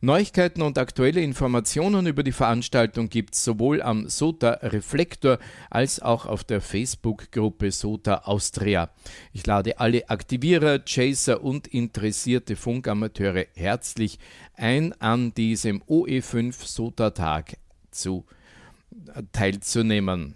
Neuigkeiten 0.01 0.63
und 0.63 0.79
aktuelle 0.79 1.21
Informationen 1.21 2.07
über 2.07 2.23
die 2.23 2.33
Veranstaltung 2.33 3.09
gibt 3.09 3.35
es 3.35 3.45
sowohl 3.45 3.83
am 3.83 4.09
SOTA 4.09 4.59
Reflektor 4.63 5.39
als 5.71 6.01
auch 6.01 6.27
auf 6.27 6.45
der 6.45 6.61
Facebook-Gruppe 6.61 7.71
SOTA 7.73 8.23
Austria. 8.25 8.91
Ich 9.33 9.47
lade 9.47 9.81
alle 9.81 10.09
Aktivierer, 10.09 10.81
Chaser 10.81 11.43
und 11.43 11.67
interessierte 11.69 12.57
Funkamateure 12.57 13.47
herzlich 13.55 14.19
ein, 14.55 14.93
an 15.01 15.35
diesem 15.35 15.83
OE5 15.83 16.55
SOTA-Tag 16.65 17.57
zu, 17.91 18.25
äh, 19.15 19.23
teilzunehmen. 19.33 20.35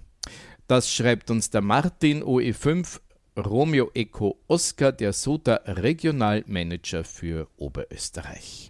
Das 0.67 0.93
schreibt 0.93 1.31
uns 1.31 1.51
der 1.51 1.63
Martin 1.63 2.23
OE5 2.23 3.01
Romeo 3.37 3.91
Eco 3.95 4.39
Oscar, 4.49 4.93
der 4.93 5.13
SOTA 5.13 5.61
Regionalmanager 5.65 7.05
für 7.05 7.49
Oberösterreich. 7.57 8.70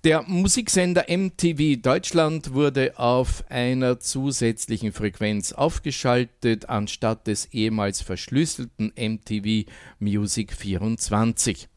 Der 0.04 0.24
Musiksender 0.24 1.06
MTV 1.10 1.82
Deutschland 1.82 2.54
wurde 2.54 3.00
auf 3.00 3.44
einer 3.50 4.00
zusätzlichen 4.00 4.92
Frequenz 4.92 5.54
aufgeschaltet, 5.54 6.70
anstatt 6.70 7.28
des 7.28 7.46
ehemals 7.54 8.02
verschlüsselten 8.02 8.92
MTV 8.98 9.70
Music 10.00 10.54
24. 10.54 11.69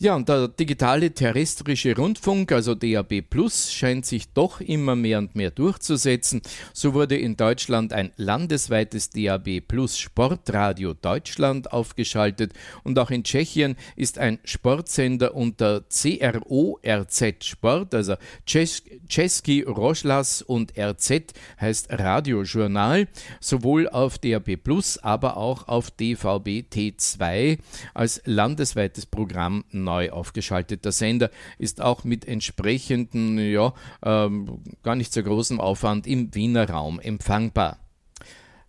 Ja, 0.00 0.14
und 0.14 0.28
der 0.28 0.46
digitale 0.46 1.12
terrestrische 1.12 1.96
Rundfunk, 1.96 2.52
also 2.52 2.76
DAB 2.76 3.20
Plus, 3.20 3.72
scheint 3.72 4.06
sich 4.06 4.32
doch 4.32 4.60
immer 4.60 4.94
mehr 4.94 5.18
und 5.18 5.34
mehr 5.34 5.50
durchzusetzen. 5.50 6.40
So 6.72 6.94
wurde 6.94 7.16
in 7.16 7.36
Deutschland 7.36 7.92
ein 7.92 8.12
landesweites 8.14 9.10
DAB 9.10 9.60
Plus 9.66 9.98
Sportradio 9.98 10.94
Deutschland 10.94 11.72
aufgeschaltet 11.72 12.52
und 12.84 12.96
auch 13.00 13.10
in 13.10 13.24
Tschechien 13.24 13.74
ist 13.96 14.18
ein 14.18 14.38
Sportsender 14.44 15.34
unter 15.34 15.82
CRO 15.88 16.78
RZ 16.86 17.44
Sport, 17.44 17.92
also 17.92 18.14
Český 18.46 19.64
rozhlas 19.66 20.42
und 20.42 20.74
RZ 20.78 21.32
heißt 21.60 21.88
Radiojournal, 21.90 23.08
sowohl 23.40 23.88
auf 23.88 24.18
DAB 24.18 24.58
Plus, 24.62 24.98
aber 24.98 25.36
auch 25.36 25.66
auf 25.66 25.90
DVB 25.90 26.62
T2 26.72 27.58
als 27.94 28.22
landesweites 28.26 29.04
Programm 29.04 29.64
neu 29.88 30.10
aufgeschalteter 30.10 30.92
Sender 30.92 31.30
ist 31.56 31.80
auch 31.80 32.04
mit 32.04 32.28
entsprechenden, 32.28 33.38
ja, 33.38 33.72
ähm, 34.04 34.60
gar 34.82 34.96
nicht 34.96 35.12
so 35.14 35.22
großem 35.22 35.60
Aufwand 35.60 36.06
im 36.06 36.34
Wiener 36.34 36.68
Raum 36.68 37.00
empfangbar. 37.00 37.78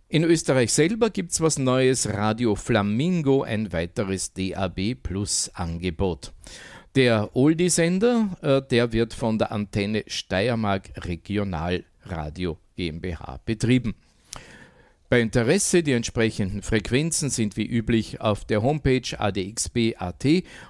In 0.08 0.24
Österreich 0.24 0.72
selber 0.72 1.10
gibt 1.10 1.32
es 1.32 1.40
was 1.42 1.58
Neues, 1.58 2.08
Radio 2.08 2.54
Flamingo, 2.54 3.42
ein 3.42 3.70
weiteres 3.72 4.32
DAB 4.32 4.94
Plus 4.94 5.50
Angebot. 5.54 6.32
Der 6.96 7.36
Oldie-Sender, 7.36 8.36
äh, 8.40 8.62
der 8.68 8.92
wird 8.92 9.14
von 9.14 9.38
der 9.38 9.52
Antenne 9.52 10.04
Steiermark 10.06 10.90
Regionalradio 11.06 12.58
GmbH 12.76 13.40
betrieben. 13.44 13.94
Bei 15.10 15.20
Interesse, 15.20 15.82
die 15.82 15.90
entsprechenden 15.90 16.62
Frequenzen 16.62 17.30
sind 17.30 17.56
wie 17.56 17.66
üblich 17.66 18.20
auf 18.20 18.44
der 18.44 18.62
Homepage 18.62 19.18
adxb.at 19.18 20.24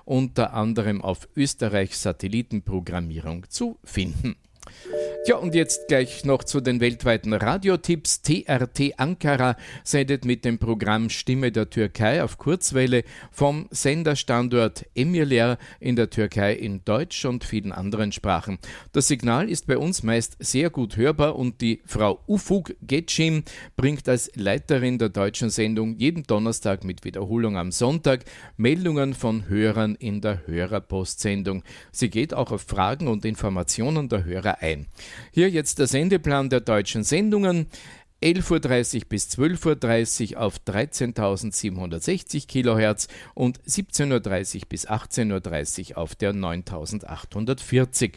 unter 0.07 0.55
anderem 0.55 1.03
auf 1.03 1.29
Österreichs 1.37 2.01
Satellitenprogrammierung 2.01 3.51
zu 3.51 3.79
finden. 3.85 4.37
Ja, 5.27 5.37
und 5.37 5.55
jetzt 5.55 5.89
gleich 5.89 6.25
noch 6.25 6.45
zu 6.45 6.63
den 6.63 6.81
weltweiten 6.81 7.35
Radiotipps. 7.35 8.23
TRT 8.23 8.99
Ankara 8.99 9.57
sendet 9.85 10.25
mit 10.25 10.47
dem 10.47 10.59
Programm 10.59 11.11
Stimme 11.11 11.53
der 11.53 11.69
Türkei 11.69 12.25
auf 12.25 12.39
Kurzwelle 12.39 13.05
vom 13.31 13.69
Senderstandort 13.71 14.87
Emirler 14.95 15.59
in 15.79 15.95
der 15.95 16.09
Türkei 16.09 16.55
in 16.55 16.85
Deutsch 16.87 17.27
und 17.27 17.45
vielen 17.45 17.71
anderen 17.71 18.13
Sprachen. 18.13 18.59
Das 18.93 19.09
Signal 19.09 19.51
ist 19.51 19.67
bei 19.67 19.77
uns 19.77 20.03
meist 20.03 20.37
sehr 20.41 20.71
gut 20.71 20.97
hörbar 20.97 21.37
und 21.37 21.61
die 21.61 21.83
Frau 21.85 22.21
Ufuk 22.27 22.75
Getschim 22.81 23.45
bringt 23.77 24.09
als 24.09 24.31
Leiterin 24.35 24.99
der 24.99 25.11
deutschen 25.11 25.51
Sendung 25.51 25.97
jeden 25.97 26.23
Donnerstag 26.23 26.83
mit 26.83 27.05
Wiederholung 27.05 27.59
am 27.59 27.73
Sonntag 27.73 28.25
Meldungen 28.57 29.13
von 29.13 29.49
Hörern 29.49 29.97
in 29.97 30.23
der 30.23 30.47
Hörerpostsendung. 30.47 31.63
Sie 31.93 32.09
geht 32.09 32.33
auch 32.33 32.53
auf 32.53 32.63
Fragen 32.63 33.07
und 33.07 33.27
Informationen 33.27 34.09
der 34.09 34.25
Hörer 34.25 34.60
ein. 34.61 34.87
Hier 35.33 35.51
jetzt 35.51 35.79
der 35.79 35.87
Sendeplan 35.87 36.51
der 36.51 36.61
deutschen 36.61 37.05
Sendungen. 37.05 37.69
11.30 38.23 38.97
Uhr 38.97 39.03
bis 39.09 39.29
12.30 39.29 40.35
Uhr 40.35 40.43
auf 40.43 40.57
13.760 40.67 42.47
kHz 42.47 43.09
und 43.35 43.63
17.30 43.63 44.57
Uhr 44.57 44.63
bis 44.69 44.87
18.30 44.87 45.93
Uhr 45.93 45.99
auf 45.99 46.15
der 46.15 46.35
9.840. 46.35 48.17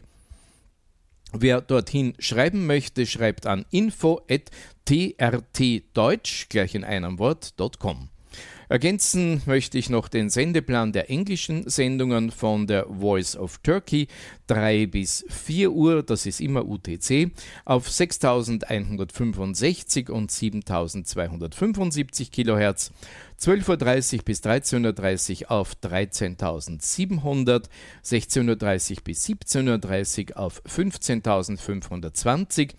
Wer 1.32 1.62
dorthin 1.62 2.16
schreiben 2.20 2.68
möchte, 2.68 3.06
schreibt 3.08 3.48
an 3.48 3.64
info.trtdeutsch 3.72 6.50
gleich 6.50 6.76
in 6.76 6.84
einem 6.84 7.18
Wort.com. 7.18 8.10
Ergänzen 8.74 9.42
möchte 9.46 9.78
ich 9.78 9.92
noch 9.92 10.08
den 10.08 10.32
Sendeplan 10.32 10.94
der 10.94 11.12
englischen 11.12 11.70
Sendungen 11.70 12.32
von 12.32 12.66
der 12.66 12.88
Voice 12.88 13.38
of 13.38 13.60
Turkey. 13.60 14.08
3 14.48 14.88
bis 14.88 15.24
4 15.30 15.72
Uhr, 15.72 16.02
das 16.02 16.26
ist 16.26 16.42
immer 16.42 16.66
UTC, 16.66 17.30
auf 17.66 17.88
6165 17.88 20.10
und 20.10 20.32
7275 20.32 22.32
kHz. 22.32 22.92
12.30 23.40 24.18
Uhr 24.18 24.24
bis 24.24 24.42
13.30 24.42 25.44
Uhr 25.44 25.52
auf 25.52 25.76
13.700, 25.76 27.66
16.30 28.04 28.98
Uhr 28.98 29.04
bis 29.04 29.28
17.30 29.28 30.32
Uhr 30.32 30.40
auf 30.40 30.64
15.520, 30.66 32.72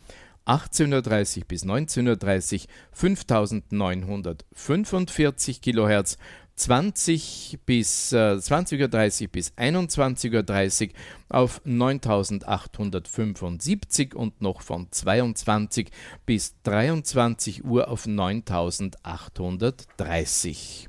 1830 0.47 1.47
bis 1.47 1.63
1930 1.63 2.67
5945 2.93 5.63
kHz, 5.63 6.19
20 6.57 7.59
bis 7.67 8.13
äh, 8.13 8.37
20.30 8.37 9.29
bis 9.29 9.53
21.30 9.53 10.91
auf 11.29 11.61
9875 11.65 14.15
und 14.15 14.41
noch 14.41 14.61
von 14.61 14.87
22 14.91 15.91
bis 16.27 16.55
23 16.63 17.65
Uhr 17.65 17.89
auf 17.89 18.07
9830. 18.07 20.89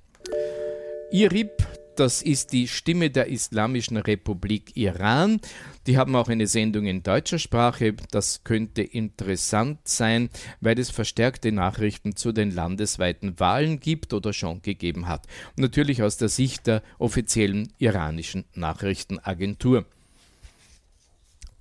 IRIB 1.12 1.85
das 2.00 2.22
ist 2.22 2.54
die 2.54 2.68
Stimme 2.68 3.10
der 3.10 3.28
Islamischen 3.28 3.98
Republik 3.98 4.76
Iran. 4.76 5.40
Die 5.88 5.98
haben 5.98 6.16
auch 6.16 6.30
eine 6.30 6.48
Sendung 6.48 6.86
in 6.86 7.04
deutscher 7.04 7.40
Sprache. 7.40 7.96
Das 8.12 8.44
könnte 8.44 8.82
interessant 8.82 9.80
sein, 9.86 10.30
weil 10.62 10.80
es 10.80 10.90
verstärkte 10.90 11.52
Nachrichten 11.52 12.16
zu 12.16 12.32
den 12.32 12.52
landesweiten 12.52 13.40
Wahlen 13.40 13.80
gibt 13.80 14.14
oder 14.14 14.34
schon 14.34 14.62
gegeben 14.62 15.08
hat. 15.08 15.28
Natürlich 15.56 16.04
aus 16.04 16.18
der 16.18 16.30
Sicht 16.30 16.68
der 16.68 16.82
offiziellen 17.00 17.74
iranischen 17.78 18.46
Nachrichtenagentur. 18.54 19.86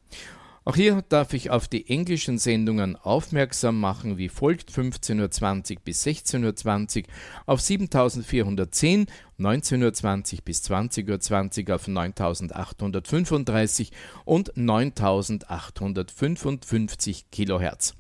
Auch 0.69 0.75
hier 0.75 1.05
darf 1.09 1.33
ich 1.33 1.51
auf 1.51 1.69
die 1.69 1.89
englischen 1.91 2.39
Sendungen 2.39 2.97
aufmerksam 2.97 3.79
machen, 3.79 4.19
wie 4.19 4.29
folgt 4.29 4.73
15.20 4.73 5.77
Uhr 5.77 5.81
bis 5.85 6.05
16.20 6.05 7.05
Uhr 7.05 7.05
auf 7.47 7.61
7410, 7.61 9.07
19.20 9.39 10.35
Uhr 10.35 10.41
bis 10.45 10.63
20.20 10.63 11.69
Uhr 11.69 11.75
auf 11.75 11.89
9835 11.89 13.91
und 14.25 14.57
9855 14.57 17.31
Kilohertz. 17.31 17.95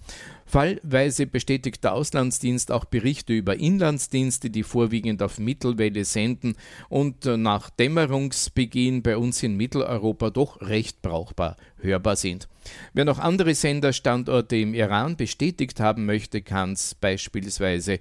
Fallweise 0.48 1.26
bestätigt 1.26 1.82
der 1.82 1.94
Auslandsdienst 1.94 2.70
auch 2.70 2.84
Berichte 2.84 3.32
über 3.32 3.58
Inlandsdienste, 3.58 4.48
die 4.48 4.62
vorwiegend 4.62 5.20
auf 5.20 5.40
Mittelwelle 5.40 6.04
senden 6.04 6.54
und 6.88 7.26
äh, 7.26 7.36
nach 7.36 7.68
Dämmerungsbeginn 7.68 9.02
bei 9.02 9.16
uns 9.16 9.42
in 9.42 9.56
Mitteleuropa 9.56 10.30
doch 10.30 10.60
recht 10.60 11.02
brauchbar 11.02 11.56
hörbar 11.80 12.14
sind. 12.14 12.46
Wer 12.94 13.04
noch 13.04 13.18
andere 13.18 13.56
Senderstandorte 13.56 14.56
im 14.56 14.74
Iran 14.74 15.16
bestätigt 15.16 15.80
haben 15.80 16.06
möchte, 16.06 16.42
kann 16.42 16.72
es 16.72 16.94
beispielsweise 16.94 17.98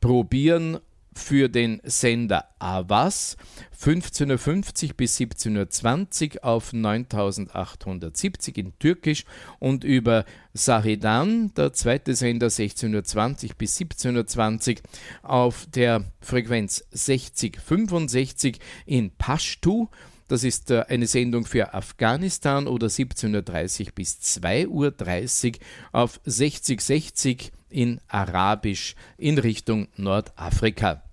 probieren 0.00 0.80
für 1.14 1.48
den 1.48 1.80
Sender 1.84 2.44
Avas 2.58 3.36
15.50 3.80 4.88
Uhr 4.88 4.94
bis 4.96 5.18
17.20 5.18 6.36
Uhr 6.36 6.44
auf 6.44 6.72
9870 6.72 8.58
in 8.58 8.78
Türkisch 8.78 9.24
und 9.58 9.84
über 9.84 10.24
Sahidan, 10.52 11.52
der 11.54 11.72
zweite 11.72 12.14
Sender 12.14 12.48
16.20 12.48 13.48
Uhr 13.50 13.54
bis 13.56 13.78
17.20 13.78 14.76
Uhr 14.76 14.82
auf 15.22 15.66
der 15.74 16.04
Frequenz 16.20 16.84
6065 16.90 18.58
in 18.86 19.10
Pashtu. 19.16 19.88
Das 20.28 20.42
ist 20.42 20.70
äh, 20.70 20.84
eine 20.88 21.06
Sendung 21.06 21.44
für 21.44 21.74
Afghanistan 21.74 22.66
oder 22.66 22.86
17.30 22.86 23.86
Uhr 23.86 23.92
bis 23.94 24.18
2.30 24.20 25.52
Uhr 25.52 25.58
auf 25.92 26.20
6060 26.24 27.52
in 27.68 28.00
Arabisch 28.08 28.94
in 29.18 29.38
Richtung 29.38 29.88
Nordafrika. 29.96 31.03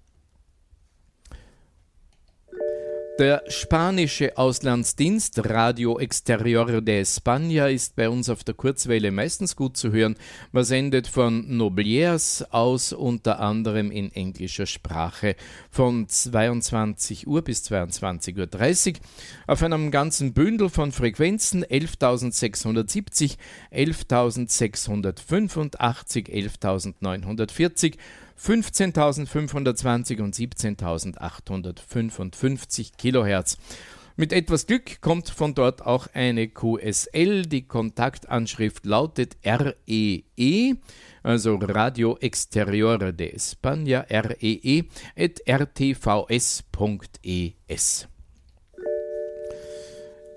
Der 3.22 3.44
spanische 3.50 4.36
Auslandsdienst 4.36 5.48
Radio 5.48 6.00
Exterior 6.00 6.82
de 6.82 7.04
España 7.04 7.68
ist 7.68 7.96
bei 7.96 8.10
uns 8.10 8.30
auf 8.30 8.44
der 8.44 8.56
Kurzwelle 8.56 9.12
meistens 9.12 9.56
gut 9.56 9.78
zu 9.78 9.92
hören. 9.92 10.16
Man 10.52 10.64
sendet 10.64 11.06
von 11.06 11.56
Nobliers 11.56 12.44
aus 12.50 12.94
unter 12.94 13.40
anderem 13.40 13.92
in 13.92 14.12
englischer 14.12 14.66
Sprache 14.66 15.36
von 15.70 16.08
22 16.08 17.28
Uhr 17.28 17.44
bis 17.44 17.64
22.30 17.72 18.94
Uhr 18.94 19.00
auf 19.46 19.62
einem 19.62 19.92
ganzen 19.92 20.34
Bündel 20.34 20.70
von 20.70 20.92
Frequenzen 20.92 21.64
11.670, 21.64 23.38
11.685, 23.72 26.28
11.940 26.28 27.98
15.520 28.42 30.22
und 30.22 30.36
17.855 30.36 32.92
Kilohertz. 32.98 33.58
Mit 34.18 34.34
etwas 34.34 34.68
Glück 34.68 35.00
kommt 35.02 35.30
von 35.30 35.54
dort 35.54 35.86
auch 35.86 36.08
eine 36.14 36.48
QSL. 36.48 37.44
Die 37.44 37.68
Kontaktanschrift 37.68 38.86
lautet 38.86 39.38
REE, 39.46 40.24
e, 40.36 40.74
also 41.24 41.56
Radio 41.56 42.18
Exterior 42.18 43.14
de 43.14 43.34
España, 43.36 44.06
REE, 44.10 44.36
e, 44.42 44.84
at 45.16 45.40
rtvs.es. 45.48 46.64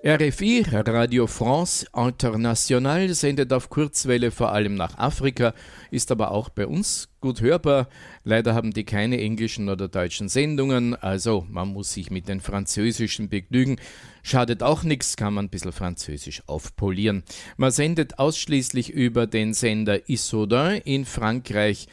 RFI, 0.07 0.67
Radio 0.71 1.27
France 1.27 1.87
International, 1.97 3.15
sendet 3.15 3.55
auf 3.55 3.71
Kurzwelle 3.71 4.31
vor 4.31 4.53
allem 4.53 4.75
nach 4.75 4.99
Afrika, 4.99 5.55
ist 5.91 6.11
aber 6.13 6.31
auch 6.31 6.51
bei 6.51 6.67
uns 6.67 7.09
gut 7.23 7.41
hörbar. 7.41 7.89
Leider 8.23 8.55
haben 8.55 8.75
die 8.75 8.85
keine 8.85 9.19
englischen 9.19 9.71
oder 9.71 9.89
deutschen 9.89 10.29
Sendungen, 10.29 10.95
also 10.95 11.47
man 11.49 11.69
muss 11.69 11.95
sich 11.95 12.11
mit 12.11 12.29
den 12.29 12.43
französischen 12.43 13.31
begnügen. 13.31 13.77
Schadet 14.23 14.63
auch 14.63 14.83
nichts, 14.83 15.17
kann 15.17 15.33
man 15.33 15.47
ein 15.47 15.49
bisschen 15.51 15.73
Französisch 15.73 16.43
aufpolieren. 16.49 17.23
Man 17.57 17.71
sendet 17.71 18.19
ausschließlich 18.19 18.91
über 18.91 19.27
den 19.27 19.55
Sender 19.55 20.07
Issoudun 20.11 20.83
in 20.85 21.07
Frankreich 21.07 21.89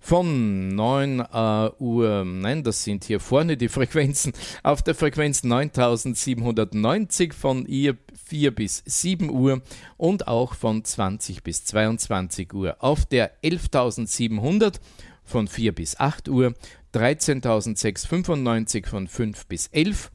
von 0.00 0.74
9 0.74 1.20
äh, 1.20 1.70
Uhr, 1.78 2.24
nein, 2.24 2.62
das 2.62 2.84
sind 2.84 3.04
hier 3.04 3.20
vorne 3.20 3.56
die 3.56 3.68
Frequenzen, 3.68 4.32
auf 4.62 4.82
der 4.82 4.94
Frequenz 4.94 5.42
9790 5.44 7.34
von 7.34 7.66
ihr 7.66 7.96
4 8.26 8.54
bis 8.54 8.82
7 8.86 9.30
Uhr 9.30 9.62
und 9.96 10.28
auch 10.28 10.54
von 10.54 10.84
20 10.84 11.42
bis 11.42 11.64
22 11.64 12.52
Uhr. 12.54 12.76
Auf 12.80 13.06
der 13.06 13.32
11700 13.42 14.80
von 15.24 15.48
4 15.48 15.74
bis 15.74 15.98
8 15.98 16.28
Uhr, 16.28 16.54
13.695 16.94 18.86
von 18.86 19.08
5 19.08 19.46
bis 19.46 19.66
11, 19.68 20.10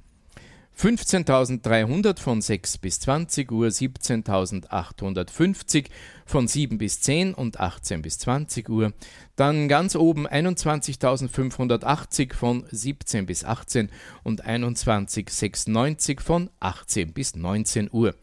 15.300 0.77 2.19
von 2.19 2.41
6 2.41 2.77
bis 2.79 2.99
20 3.01 3.51
Uhr, 3.51 3.67
17.850 3.67 5.85
von 6.25 6.47
7 6.47 6.77
bis 6.77 7.01
10 7.01 7.33
und 7.33 7.59
18 7.59 8.01
bis 8.01 8.19
20 8.19 8.69
Uhr. 8.69 8.93
Dann 9.35 9.67
ganz 9.67 9.95
oben 9.95 10.27
21.580 10.27 12.33
von 12.33 12.65
17 12.69 13.25
bis 13.25 13.43
18 13.43 13.89
und 14.23 14.45
21.690 14.45 16.21
von 16.21 16.49
18 16.59 17.13
bis 17.13 17.35
19 17.35 17.89
Uhr. 17.91 18.13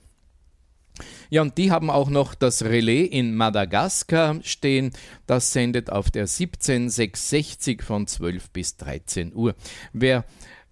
Ja, 1.31 1.43
und 1.43 1.59
die 1.59 1.71
haben 1.71 1.91
auch 1.91 2.11
noch 2.11 2.35
das 2.35 2.65
Relais 2.65 3.07
in 3.07 3.35
Madagaskar 3.35 4.41
stehen. 4.43 4.91
Das 5.27 5.53
sendet 5.53 5.91
auf 5.91 6.11
der 6.11 6.27
17660 6.27 7.83
von 7.83 8.07
12 8.07 8.51
bis 8.51 8.77
13 8.77 9.35
Uhr. 9.35 9.55
Wer 9.93 10.25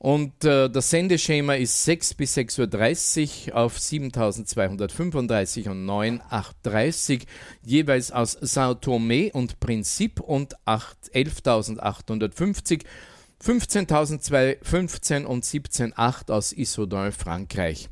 Und 0.00 0.44
äh, 0.44 0.68
das 0.68 0.90
Sendeschema 0.90 1.54
ist 1.54 1.84
6 1.84 2.14
bis 2.14 2.36
6.30 2.36 3.52
Uhr 3.52 3.56
auf 3.56 3.78
7235 3.78 5.68
und 5.68 5.86
9830, 5.86 7.28
jeweils 7.64 8.10
aus 8.10 8.36
Sao 8.40 8.74
Tome 8.74 9.30
und 9.32 9.60
Prinzip 9.60 10.18
und 10.18 10.56
11.850 10.66 12.82
15.215 13.44 15.24
und 15.24 15.44
17.8 15.44 16.30
aus 16.30 16.52
Issoudun, 16.52 17.12
Frankreich. 17.12 17.88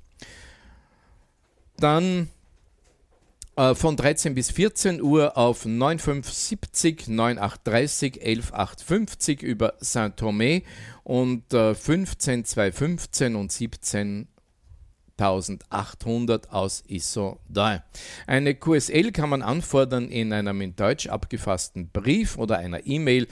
Dann 1.77 2.29
äh, 3.57 3.75
von 3.75 3.97
13 3.97 4.35
bis 4.35 4.51
14 4.51 5.03
Uhr 5.03 5.37
auf 5.37 5.65
9570, 5.65 7.09
9830, 7.09 8.23
11850 8.23 9.43
über 9.43 9.75
Saint-Thomé 9.81 10.63
und 11.03 11.53
äh, 11.53 11.75
15215 11.75 13.35
und 13.35 13.51
17 13.51 14.29
1800 15.21 16.51
aus 16.51 16.83
Issoudun. 16.89 17.81
Eine 18.27 18.55
QSL 18.55 19.13
kann 19.13 19.29
man 19.29 19.43
anfordern 19.43 20.09
in 20.09 20.33
einem 20.33 20.63
in 20.63 20.75
Deutsch 20.77 21.09
abgefassten 21.09 21.91
Brief 21.91 22.39
oder 22.39 22.59
einer 22.59 22.87
E-Mail 22.87 23.29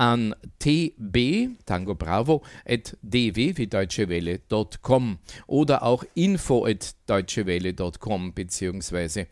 an 0.00 0.34
tb, 0.58 1.50
Tango 1.66 1.94
Bravo, 1.94 2.42
at 2.66 2.96
dw 3.02 3.56
wie 3.58 3.66
deutschewelle.com 3.66 5.18
oder 5.46 5.82
auch 5.82 6.04
info 6.14 6.64
at 6.64 6.94
deutschewelle.com, 7.06 8.32
beziehungsweise 8.32 9.26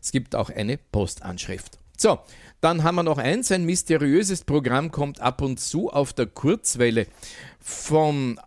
es 0.00 0.12
gibt 0.12 0.34
auch 0.34 0.48
eine 0.48 0.78
Postanschrift. 0.78 1.78
So, 1.98 2.18
dann 2.62 2.82
haben 2.82 2.94
wir 2.96 3.02
noch 3.02 3.18
eins, 3.18 3.52
ein 3.52 3.64
mysteriöses 3.64 4.44
Programm 4.44 4.90
kommt 4.90 5.20
ab 5.20 5.42
und 5.42 5.60
zu 5.60 5.90
auf 5.90 6.14
der 6.14 6.26
Kurzwelle 6.26 7.06
von 7.60 8.40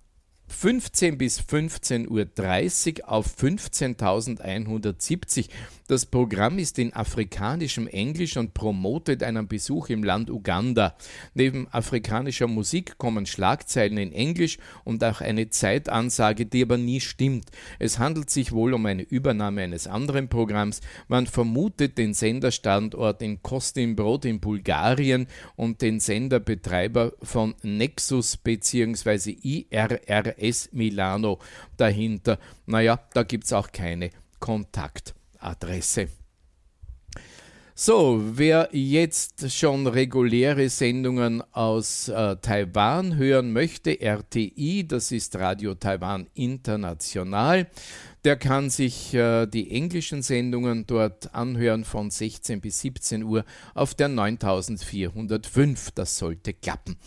15 0.47 1.17
bis 1.17 1.39
15.30 1.39 3.01
Uhr 3.01 3.11
auf 3.11 3.35
15.170. 3.37 5.49
Das 5.87 6.05
Programm 6.05 6.59
ist 6.59 6.79
in 6.79 6.93
afrikanischem 6.93 7.87
Englisch 7.87 8.35
und 8.35 8.53
promotet 8.53 9.23
einen 9.23 9.47
Besuch 9.47 9.89
im 9.89 10.03
Land 10.03 10.29
Uganda. 10.29 10.97
Neben 11.33 11.69
afrikanischer 11.69 12.47
Musik 12.47 12.97
kommen 12.97 13.25
Schlagzeilen 13.25 13.97
in 13.97 14.11
Englisch 14.11 14.57
und 14.83 15.01
auch 15.05 15.21
eine 15.21 15.49
Zeitansage, 15.49 16.45
die 16.45 16.63
aber 16.63 16.77
nie 16.77 16.99
stimmt. 16.99 17.51
Es 17.79 17.99
handelt 17.99 18.29
sich 18.29 18.51
wohl 18.51 18.73
um 18.73 18.85
eine 18.85 19.03
Übernahme 19.03 19.61
eines 19.61 19.87
anderen 19.87 20.27
Programms. 20.27 20.81
Man 21.07 21.25
vermutet 21.25 21.97
den 21.97 22.13
Senderstandort 22.13 23.21
in 23.21 23.41
Kostimbrod 23.41 24.25
in 24.25 24.41
Bulgarien 24.41 25.27
und 25.55 25.81
den 25.81 26.01
Senderbetreiber 26.01 27.13
von 27.21 27.55
Nexus 27.63 28.35
bzw. 28.35 29.37
IRRS 30.37 30.69
Milano 30.71 31.39
dahinter. 31.75 32.39
Naja, 32.65 32.99
da 33.13 33.23
gibt 33.23 33.45
es 33.45 33.53
auch 33.53 33.71
keine 33.71 34.09
Kontakt. 34.39 35.13
Adresse. 35.39 36.09
So, 37.79 38.19
wer 38.33 38.69
jetzt 38.71 39.51
schon 39.51 39.85
reguläre 39.85 40.67
Sendungen 40.67 41.43
aus 41.53 42.07
äh, 42.07 42.35
Taiwan 42.37 43.17
hören 43.17 43.53
möchte, 43.53 44.01
RTI, 44.01 44.87
das 44.87 45.11
ist 45.11 45.35
Radio 45.35 45.75
Taiwan 45.75 46.25
International, 46.33 47.67
der 48.27 48.35
kann 48.35 48.69
sich 48.69 49.13
äh, 49.13 49.45
die 49.45 49.71
englischen 49.71 50.21
Sendungen 50.21 50.85
dort 50.85 51.33
anhören 51.33 51.85
von 51.85 52.11
16 52.11 52.59
bis 52.59 52.81
17 52.81 53.23
Uhr 53.23 53.45
auf 53.73 53.95
der 53.95 54.09
9405. 54.09 55.91
Das 55.91 56.17
sollte 56.17 56.53
klappen. 56.53 56.97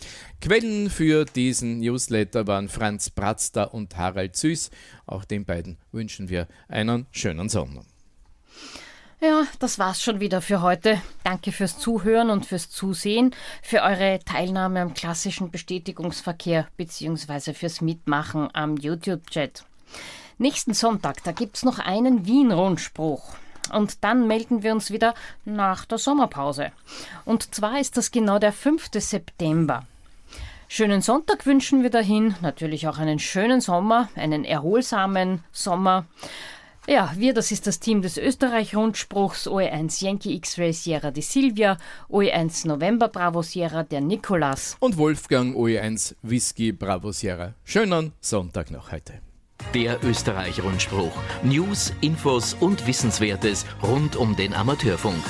Quellen 0.41 0.89
für 0.89 1.25
diesen 1.25 1.77
Newsletter 1.77 2.47
waren 2.47 2.69
Franz 2.69 3.11
Bratzter 3.11 3.71
und 3.71 3.95
Harald 3.97 4.35
Süß. 4.35 4.71
Auch 5.05 5.23
den 5.23 5.45
beiden 5.45 5.77
wünschen 5.91 6.27
wir 6.27 6.47
einen 6.67 7.05
schönen 7.11 7.49
Sonntag. 7.49 7.85
Ja, 9.21 9.45
das 9.59 9.77
war's 9.77 10.01
schon 10.01 10.21
wieder 10.21 10.41
für 10.41 10.63
heute. 10.63 10.99
Danke 11.23 11.51
fürs 11.51 11.77
Zuhören 11.77 12.31
und 12.31 12.47
fürs 12.47 12.71
Zusehen, 12.71 13.35
für 13.61 13.83
eure 13.83 14.17
Teilnahme 14.25 14.81
am 14.81 14.95
klassischen 14.95 15.51
Bestätigungsverkehr 15.51 16.67
bzw. 16.77 17.53
fürs 17.53 17.79
Mitmachen 17.81 18.49
am 18.53 18.75
YouTube-Chat. 18.75 19.65
Nächsten 20.41 20.73
Sonntag, 20.73 21.23
da 21.23 21.33
gibt's 21.33 21.63
noch 21.63 21.77
einen 21.77 22.25
Wien-Rundspruch. 22.25 23.35
Und 23.73 24.03
dann 24.03 24.25
melden 24.25 24.63
wir 24.63 24.71
uns 24.71 24.89
wieder 24.89 25.13
nach 25.45 25.85
der 25.85 25.99
Sommerpause. 25.99 26.71
Und 27.25 27.53
zwar 27.53 27.79
ist 27.79 27.95
das 27.95 28.09
genau 28.09 28.39
der 28.39 28.51
5. 28.51 28.89
September. 28.91 29.85
Schönen 30.67 31.03
Sonntag 31.03 31.45
wünschen 31.45 31.83
wir 31.83 31.91
dahin, 31.91 32.33
natürlich 32.41 32.87
auch 32.87 32.97
einen 32.97 33.19
schönen 33.19 33.61
Sommer, 33.61 34.09
einen 34.15 34.43
erholsamen 34.43 35.43
Sommer. 35.51 36.07
Ja, 36.87 37.13
wir, 37.15 37.35
das 37.35 37.51
ist 37.51 37.67
das 37.67 37.79
Team 37.79 38.01
des 38.01 38.17
Österreich-Rundspruchs 38.17 39.47
OE1 39.47 40.03
Yankee 40.03 40.33
X-Ray 40.33 40.73
Sierra 40.73 41.11
die 41.11 41.21
Silvia, 41.21 41.77
OE1 42.09 42.67
November 42.67 43.09
Bravo 43.09 43.43
Sierra 43.43 43.83
der 43.83 44.01
Nikolas. 44.01 44.75
Und 44.79 44.97
Wolfgang 44.97 45.55
OE1 45.55 46.15
Whisky 46.23 46.71
Bravo 46.71 47.11
Sierra. 47.11 47.53
Schönen 47.63 48.13
Sonntag 48.21 48.71
noch 48.71 48.91
heute. 48.91 49.21
Der 49.73 50.03
Österreich-Rundspruch. 50.03 51.13
News, 51.43 51.93
Infos 52.01 52.53
und 52.53 52.87
Wissenswertes 52.87 53.65
rund 53.81 54.15
um 54.15 54.35
den 54.35 54.53
Amateurfunk. 54.53 55.23